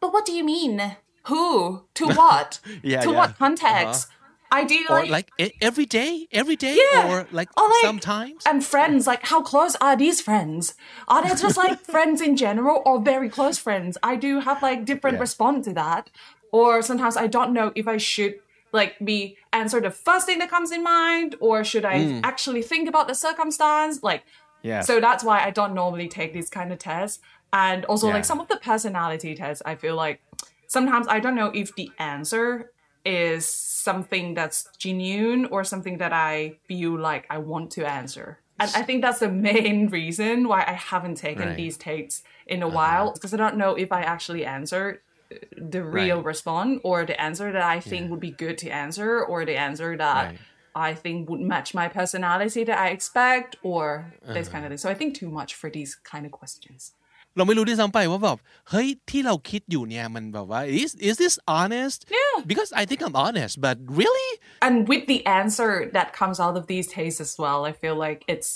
[0.00, 0.96] "But what do you mean?
[1.28, 1.82] Who?
[1.94, 2.60] To what?
[2.82, 3.16] Yeah, to yeah.
[3.18, 4.08] what context?
[4.08, 4.14] Uh-huh.
[4.50, 7.08] or Ideally, like e- every day, every day, Yeah.
[7.10, 8.40] or like Or, like, sometimes.
[8.50, 9.06] and friends.
[9.06, 10.74] Like, how close are these friends?
[11.06, 13.92] Are they just like friends in general, or very close friends?
[14.02, 15.26] I do have like different Yeah.
[15.26, 16.04] response to that,
[16.50, 18.34] or sometimes I don't know if I should
[18.72, 22.20] like be answer the first thing that comes in mind, or should I mm.
[22.24, 23.94] actually think about the circumstance?
[24.10, 24.22] Like,
[24.62, 24.80] Yeah.
[24.88, 27.18] So that's why I don't normally take these kind of tests,
[27.52, 28.14] and also Yeah.
[28.16, 29.62] like some of the personality tests.
[29.72, 30.18] I feel like
[30.68, 32.72] sometimes I don't know if the answer
[33.04, 38.42] is something that's genuine or something that I feel like I want to answer.
[38.60, 41.58] And I think that's the main reason why I haven't taken Right.
[41.60, 41.64] Uh-huh.
[41.64, 45.02] these takes in a while because I don't know if I actually answer
[45.56, 46.24] the real Right.
[46.24, 49.96] response or the answer that I think would be good to answer or the answer
[49.96, 50.46] that Right.
[50.74, 54.48] I think would match my personality that I expect or this Uh-huh.
[54.48, 54.78] kind of thing.
[54.78, 56.94] So I think too much for these kind of questions.
[57.37, 58.37] เราไม่รู้ด้วยซ้ำไปว่าแบบ
[58.69, 62.35] เฮ้ยที่เราคิดอยู่เนี่ยมันแบบว่า is is this honest Yeah.
[62.51, 64.29] because I think I'm honest but really
[64.65, 68.19] and with the answer that comes out of these tastes as well, I feel like
[68.33, 68.49] it's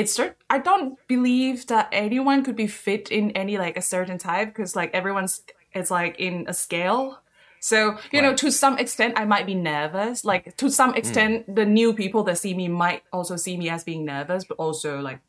[0.00, 4.18] it's cer- I don't believe that anyone could be fit in any like a certain
[4.28, 5.34] type because like everyone's
[5.78, 7.04] it's like in a scale.
[7.70, 7.78] So,
[8.14, 10.24] you know, to some extent, I might be nervous.
[10.24, 13.84] Like, to some extent, the new people that see me might also see me as
[13.84, 15.20] being nervous, but also like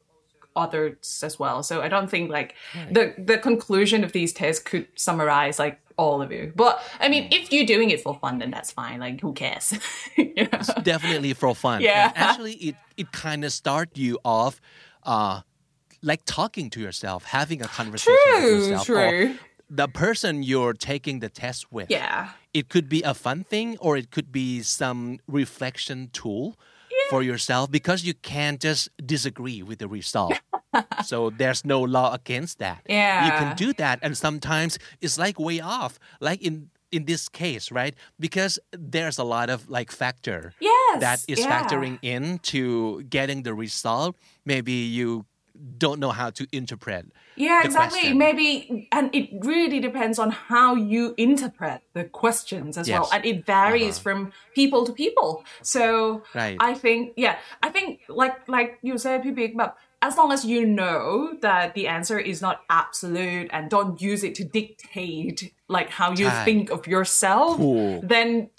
[0.56, 1.62] others as well.
[1.62, 2.54] So I don't think like
[2.90, 6.52] the the conclusion of these tests could summarize like all of you.
[6.54, 9.00] But I mean, if you're doing it for fun, then that's fine.
[9.00, 9.74] Like, who cares?
[10.16, 10.62] yeah.
[10.82, 11.82] definitely for fun.
[11.82, 12.12] Yeah.
[12.14, 14.60] And actually, it it kind of start you off,
[15.02, 15.42] uh,
[16.02, 18.86] like talking to yourself, having a conversation with yourself.
[18.86, 19.36] true.
[19.68, 21.90] The person you're taking the test with.
[21.90, 22.30] Yeah.
[22.54, 26.56] It could be a fun thing, or it could be some reflection tool.
[27.10, 30.32] For yourself, because you can't just disagree with the result.
[31.04, 32.82] So there's no law against that.
[32.88, 33.24] Yeah.
[33.26, 35.98] You can do that, and sometimes it's like way off.
[36.20, 37.94] Like in in this case, right?
[38.18, 41.50] Because there's a lot of like factor Yes, that is yeah.
[41.50, 44.16] factoring into getting the result.
[44.44, 45.26] Maybe you
[45.78, 47.06] don't know how to interpret.
[47.34, 48.00] Yeah, exactly.
[48.00, 48.18] question.
[48.18, 53.02] Maybe, and it really depends on how you interpret the questions as well.
[53.02, 53.08] Yes.
[53.08, 53.16] Uh-huh.
[53.16, 55.44] And it varies from people to people.
[55.62, 56.56] So Right.
[56.60, 60.66] I think, yeah, I think like, like you said, Big, but as long as you
[60.66, 66.12] know that the answer is not absolute and don't use it to dictate like how
[66.12, 67.58] you think of yourself,
[68.02, 68.50] then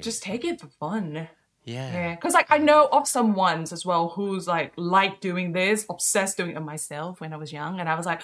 [0.00, 1.28] just take it for fun.
[1.64, 1.92] Yeah.
[1.92, 2.14] Yeah.
[2.14, 6.36] Because like I know of some ones as well who's like like doing this, obsessed
[6.36, 8.22] doing it myself when I was young, and I was like,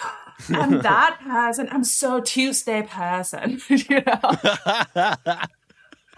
[0.50, 1.68] I'm that person.
[1.70, 3.60] I'm so Tuesday person.
[3.68, 5.14] you know.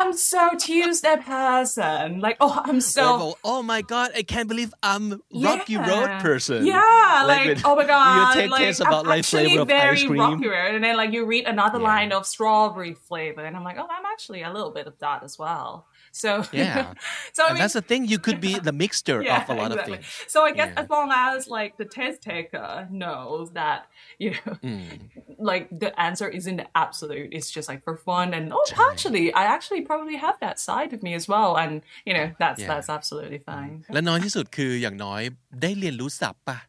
[0.00, 2.20] I'm so Tuesday person.
[2.20, 6.64] Like, oh, I'm so go, oh my god, I can't believe I'm Rocky Road person.
[6.64, 9.68] Yeah, like, when oh my god, you take like about I'm like actually flavor of
[9.68, 10.20] very ice cream.
[10.20, 11.84] Rocky Road, and then like you read another Yeah.
[11.84, 15.22] line of strawberry flavor, and I'm like, oh, I'm actually a little bit of that
[15.22, 15.86] as well.
[16.23, 16.31] So
[16.63, 16.93] Yeah.
[17.37, 18.01] so I And mean, that's the thing.
[18.13, 19.77] You could be the mixture of a lot exactly.
[19.77, 20.05] of things.
[20.33, 20.81] So I guess Yeah.
[20.81, 22.71] as long as like the test taker
[23.03, 23.79] knows that
[24.23, 24.89] you know, Mm.
[25.51, 27.29] like the answer isn't absolute.
[27.37, 30.99] It's just like for fun and oh, actually, I actually probably have that side of
[31.05, 31.73] me as well, and
[32.07, 32.69] you know, that's Yeah.
[32.71, 33.73] that's absolutely fine.
[33.93, 35.21] และน้อยที่สุดคืออย่างน้อย
[35.61, 36.68] ได้เรียนรู้ศัพท์ปะแบ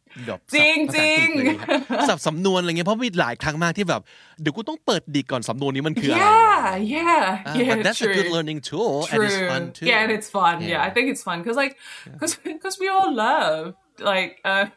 [0.54, 4.00] จริงศัพท์ภาษาอังกฤษจริงอะไรเงี้ยศัพท์สำนวนอะไรเงี้ยเพราะมีหลายครั้งมากที่แบบ
[4.40, 7.68] เดี๋ยวกูต้องเปิดดิกก่อนสำนวนนี้มันคืออะไร Yeah, yeah, Uh, yeah.
[7.70, 8.12] but that's true.
[8.12, 9.48] a good learning tool and it's True.
[9.50, 10.54] fun too Yeah, and it's fun.
[10.60, 10.86] Yeah, Yeah.
[10.86, 11.74] I think it's fun because like
[12.14, 13.62] because because we all love
[14.12, 14.70] like um,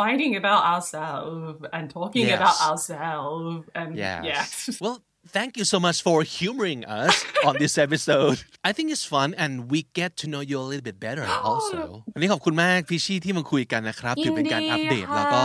[0.00, 2.38] finding about ourselves and talking Yes.
[2.40, 4.20] about ourselves and Yes.
[4.30, 4.42] yeah.
[4.84, 4.96] well,
[5.32, 8.44] thank you so much for humoring us on this episode.
[8.64, 11.80] I think it's fun and we get to know you a little bit better also.
[12.14, 15.42] วันนี้ขอบคุณมากพี่ชี่ที่มาคุยกันนะครับถือเป็นการอัปเดตแล้วก็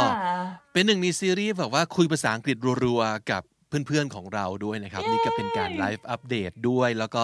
[0.73, 3.43] เป็นหนึ่งในซีรีส์แบบว่าคุยภาษาอังกฤษรัวๆกับ
[3.87, 7.23] เพื่อนๆของเราด้วยนะครับนี่ก็เป็นการไลฟ์อัปเดตด้วย แล้วก็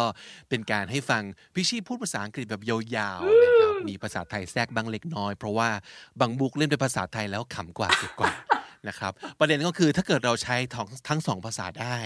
[0.49, 1.23] เป็นการให้ฟัง
[1.55, 5.69] พี่ชี่พูดภาษาอังกฤษแบบยาวๆนะครับมีภาษาไทยแทรกบ้างเล็กน้อย เพราะว่า
[6.19, 8.31] บางบุกเล่นเป็นภาษาไทยแล้วขำกว่าเก็บกว่า
[8.89, 11.97] นะครับ ประเด็นก็คือถ้าเกิดเราใช้ทั้งทั้งสองภาษาได้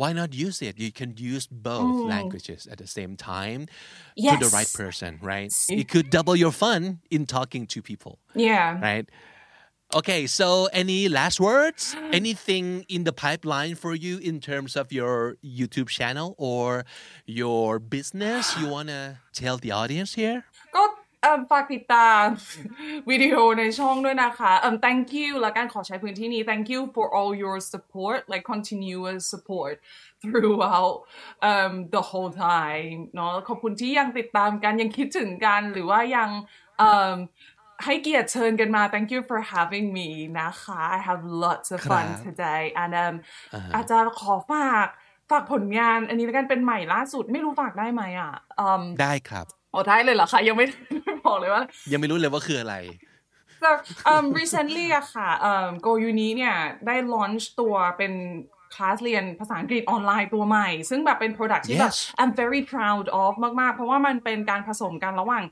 [0.00, 3.60] why not use it you can use both languages at the same time
[4.30, 4.56] to the Yes.
[4.58, 5.50] right person right
[5.80, 6.80] it could double your fun
[7.16, 8.14] in talking to people
[8.48, 8.68] Yeah.
[8.88, 9.06] right?
[10.00, 10.48] Okay, so
[10.82, 11.82] any last words?
[12.20, 16.84] Anything in the pipeline for you in terms of your YouTube channel or
[17.42, 19.02] your business you want to
[19.32, 20.38] tell the audience here?
[21.26, 22.24] ก็เอิ่มฝากติดตาม
[23.10, 29.74] วิดีโอในช่องด้วยนะคะเอิ่ม thank you และการขอใช้พื้นที่นี้ thank you for all your support like continuous support
[30.22, 30.96] throughout
[31.50, 36.30] um the whole time เนาะขอบคุณที่ยังติดตามกัน ยังคิดถึงกัน หรือว่ายัง
[36.78, 37.16] เอิ่ม
[37.84, 40.08] ให้เกียรติเชิญกันมา thank you for having me
[40.40, 43.14] นะคะ I have lots of fun ครับ today and um
[43.74, 44.86] อาจจะขอฝาก
[45.30, 49.46] ฝากผลงาน อันนี้แล้วกันเป็นใหม่ล่าสุด ไม่รู้ฝากได้ไหมอะอืมได้ครับ
[49.76, 50.66] อ๋อได้เลยเหรอคะยังไม่
[51.26, 52.76] บอกเลยว่า ยังไม่รู้เลยว่าคืออะไร
[53.62, 53.70] so
[54.12, 56.54] um recently อะค่ะ um Go Uni เนี่ย
[56.86, 58.12] ได้ launch ตัวเป็น
[58.74, 65.44] คลาสเรียนภาษาอังกฤษออนไลน์ตัวใหม่ ซึ่งแบบเป็น product ที่แบบ Yes I'm very proud of มาก ๆ เพราะว่ามันเป็นการผสมกันระหว่าง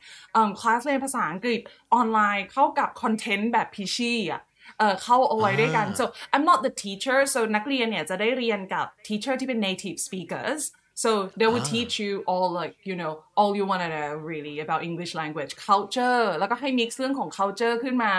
[0.61, 1.61] คลาสเรียนภาษาอังกฤษ
[1.95, 4.43] ออนไลน์เข้ากับคอนเทนต์แบบพิชี่อะ
[4.79, 6.05] เอ่อเข้าเอาไว้ด้วยกัน so
[6.35, 10.61] I'm not the teacher so นักเรียนเนี่ยจะได้เรียนกับ teacher ที่เป็น native speakers
[11.04, 11.10] so
[11.40, 14.80] they will teach you all like you know all you want to know really about
[14.90, 18.12] English language culture แล้วก็ให้ mix เรื่องของ culture ขึ้นมา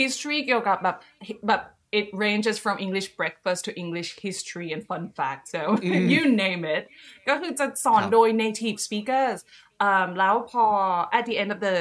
[0.00, 0.96] history เกี่ยวกับแบบ
[1.48, 1.62] แบบ
[1.98, 5.62] it ranges from English breakfast to English history and fun facts so
[6.12, 6.82] you name it
[7.28, 9.38] ก็คือจะสอนโดย native speakers
[9.88, 10.64] um, แล้วพอ
[11.18, 11.76] at the end of the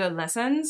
[0.00, 0.64] the lessons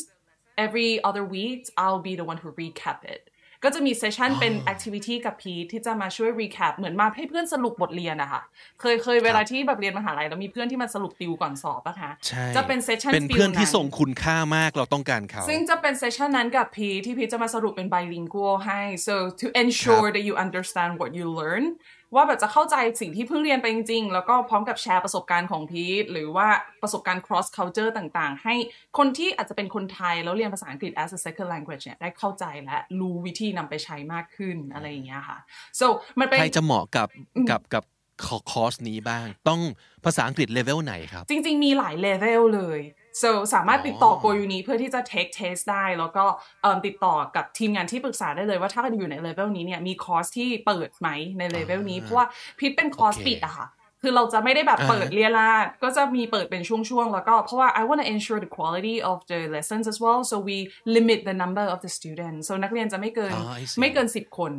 [0.65, 3.23] every other week I'll be the one who recap it
[3.64, 8.42] ก็จะมีเซสชันเป็น activity กับพีทที่จะมาช่วย recap เหมือนมาให้เพื่อนสรุปบทเรียนอะค่ะ
[8.80, 21.64] เคยเคยเวลาที่แบบเรียนมหาลัยแล้วมีเพื่อนที่มาสรุปติวก่อนสอบอะคะใช่จะเป็นเซสชันเป็นเพื่อนที่ฟิลส่งคุณค่ามากเราต้องการเขาซึ่งจะเป็นเซสชันนั้นกับพีที่พีจะมาสรุปเป็น bilingual ให้ so to ensure that you understand what you learn
[22.14, 26.48] ว่าแบบจะเข้าใจสิ่งที่เพิ่งเรียนไปจริง ๆ แล้วก็พร้อมกับแชร์ประสบการณ์ของพีทหรือว่า
[26.82, 28.54] ประสบการณ์ cross culture ต่างๆ ให้
[28.98, 35.38] คนที่อาจจะเป็นคนไทยแล้วเรียนภาษาอังกฤษ as a second language เนี่ยได้เข้าใจและรู้วิธีนำไปใช้มากขึ้นอะไรอย่างเงี้ยค่ะ
[35.80, 35.86] so
[36.20, 37.08] มันเป็นใครจะเหมาะกับ
[37.50, 37.84] กับกับ
[38.50, 39.60] คอร์สนี้บ้าง ต้อง
[40.04, 42.80] ภาษาอังกฤษเลเวลไหนครับ จริง ๆ มีหลายเลเวลเลย
[43.22, 46.24] so สามารถติดต่ออ๋อโกยูนีเพื่อที่จะ take test ได้ แล้วก็
[46.62, 51.08] เอิ่มติดต่อกับทีมงานที่ปรึกษาได้เลยว่าถ้าอยู่ในเลเวลนี้เนี่ยมีคอร์สที่เปิดไหม
[51.38, 52.26] ในเลเวลนี้ เพราะว่า
[52.58, 53.68] พิทเป็นคอร์สโอเคปิดอะค่ะ
[54.02, 60.56] คือเราจะไม่ได้แบบอ่าฮะเปิดเรียราดก็จะมีเปิดเป็นช่วงๆ แล้วก็เพราะว่า I want to ensure the quality of the lessons as well so we
[60.96, 64.52] limit the number of the students so นักเรียนจะไม่เกินอ๋อ I see ไม่เกิน 10 คน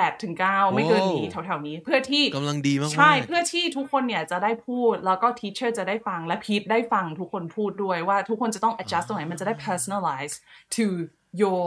[0.00, 10.34] 8ถึง9ไม่เกินนี้โอ้แถวๆนี้ เพื่อที่กำลังดีมากๆใช่เพื่อที่ทุกคนเนี่ยจะได้พูด แล้วก็ทีเชอร์จะได้ฟังและพีทได้ฟังทุกคนพูดด้วยว่าทุกคนจะต้อง adjust ตรงไหนมันจะได้ personalize
[10.76, 10.84] to
[11.42, 11.64] your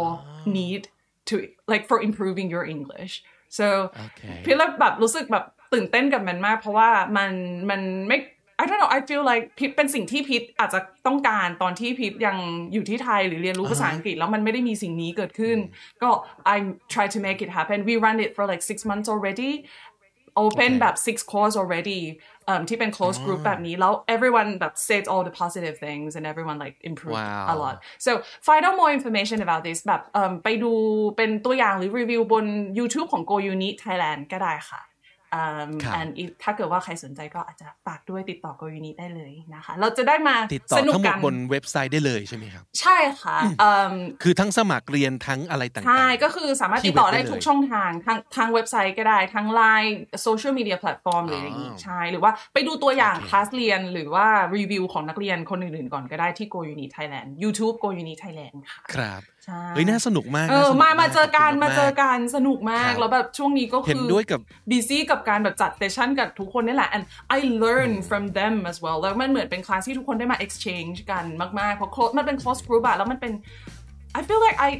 [0.57, 0.84] need
[1.30, 1.36] to
[1.71, 3.13] like for improving your English
[3.57, 3.67] so
[3.97, 7.32] โอเคพีทเลยแบบรู้สึกแบบตื่นเต้นกับมันมาก เพราะว่ามัน
[7.69, 8.17] มันไม่
[8.62, 12.38] I don't know I feel like พิทเป็นสิ่งที่พิทอาจจะต้องการตอนที่พิทยัง
[12.74, 15.58] อยู่ที่ไทยหรือเรียนรู้ภาษาอังกฤษแล้วมันไม่ได้มีสิ่งนี้เกิดขึ้น
[16.03, 16.10] ก็
[16.53, 16.56] I
[16.93, 19.51] try to make it happen we run it for like six months already
[20.43, 22.01] open แบบ six course already
[22.45, 27.20] เอิ่มที่เป็น close group แบบนี้แล้ว everyone แบบ said all the positive things and everyone like improved
[27.20, 27.45] Wow.
[27.53, 27.76] a lot
[28.06, 28.12] so
[28.47, 30.72] find out more information about this แบบเอิ่มไปดู
[31.18, 32.45] เป็นตัวอย่างหรือรีวิวบน
[32.78, 34.82] YouTube ของ Go Uni Thailand ก็ได้ค่ะ
[35.36, 58.13] อืมครับ and if ถ้าเกิดว่าใครสนใจก็อาจจะฝากด้วยติดต่อ Go Uni ได้เลยนะคะ เราจะได้มาติดต่อสนุกทั้งหมกัดนบนเว็บไซต์ได้เลยใช่ไหมครับ ใช่ค่ะอืมคือทั้งสมัครเรียนทั้งอะไรต่างๆใช่ก็คือสามารถติดต่อได้ที่เว็บได้เลยทุกช่องทางทางทางเว็บไซต์ก็ได้ทางไลน์โซเชียลมีเดียแพลตฟอร์มหรืออะไรอย่างงี้อ๋อใช่หรือว่าไปดูตัวอย่างโอเคคลาสเรียนหรือว่ารีวิวของนักเรียนคนอื่นๆก่อนก็ได้ที่ Go Uni Thailand YouTube Go Uni
[58.21, 67.05] Thailand ค่ะครับใช่เฮ้ยน่าสนุกมากเอน่อสนุมามาเจอกันขบมาคุณเจอกันสนุกมาครักบแล้วแบบช่วงนี้ก็เห็คืนอด้วยกับบีซี่กการแบบจัดเซสชั่นกับทุกคนนี่แหละ and
[67.36, 71.24] I learn from them as well แล้วมันเหมือนเป็นคลาสที่ทุกคนได้มา exchange กัน
[71.61, 73.32] มากๆ เพราะ close มันเป็น close group อะแล้วมันเป็น
[74.18, 74.70] I feel like I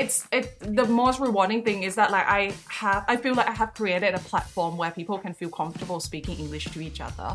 [0.00, 0.46] it's it
[0.80, 2.40] the most rewarding thing is that like I
[2.80, 6.36] have I feel like I have created a platform where people can feel comfortable speaking
[6.44, 7.30] English to each other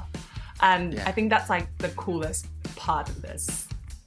[0.71, 1.09] and Yeah.
[1.09, 2.41] I think that's like the coolest
[2.86, 3.43] part of this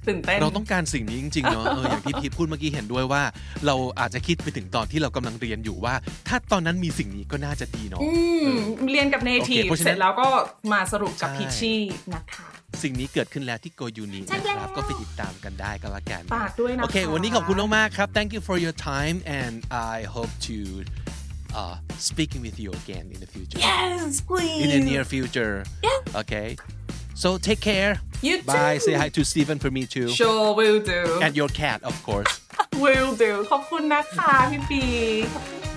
[0.09, 3.23] ตื่นเต้นเราต้องการสิ่งนี้จริงๆเนาะเอออย่างที่พีทพูดเมื่อกี้เห็นด้วยว่า
[3.65, 5.93] เราอาจจะคิดไปถึงตอนที่เรากำลังเรียนอยู่ว่า
[6.27, 8.09] ถ้าตอนนั้นมีสิ่งนี้ก็น่าจะดีเนาะอื
[8.47, 8.49] ม
[8.91, 10.27] เรียนกับ native โอเคเพราะฉะนั้นเสร็จแล้วก็
[10.73, 11.79] มาสรุปกับใช่พิชชี่
[12.13, 12.47] นะคะ
[12.83, 19.55] สิ่งนี้เกิดขึ้นแล้วที่โกยูนีใช่นะแล้วครับ ก็ไปติดตามกันได้ก็แล้วกันฝากด้วยนะคะโอเค วันนี้ขอบคุณมากๆครับ thank you for your time and
[19.93, 20.57] I hope to
[21.59, 21.75] uh,
[22.09, 25.55] speaking with you again in the future yes please in the near future
[25.87, 26.21] Yeah.
[26.21, 26.47] okay
[27.23, 27.99] So take care.
[28.21, 28.77] You Bye.
[28.77, 30.07] Say hi to Stephen for me too.
[30.07, 31.19] Sure, will do.
[31.21, 32.31] And your cat, of course.
[32.83, 33.31] will do.
[33.51, 34.83] ขอบคุณนะคะพี่ปี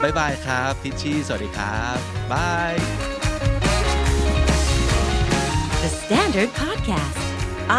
[0.03, 1.97] Bye bye ครับพิชชี่สวัสดีครับ
[2.33, 2.81] Bye.
[5.83, 7.19] The Standard Podcast.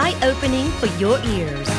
[0.01, 1.69] Eye opening for your ears.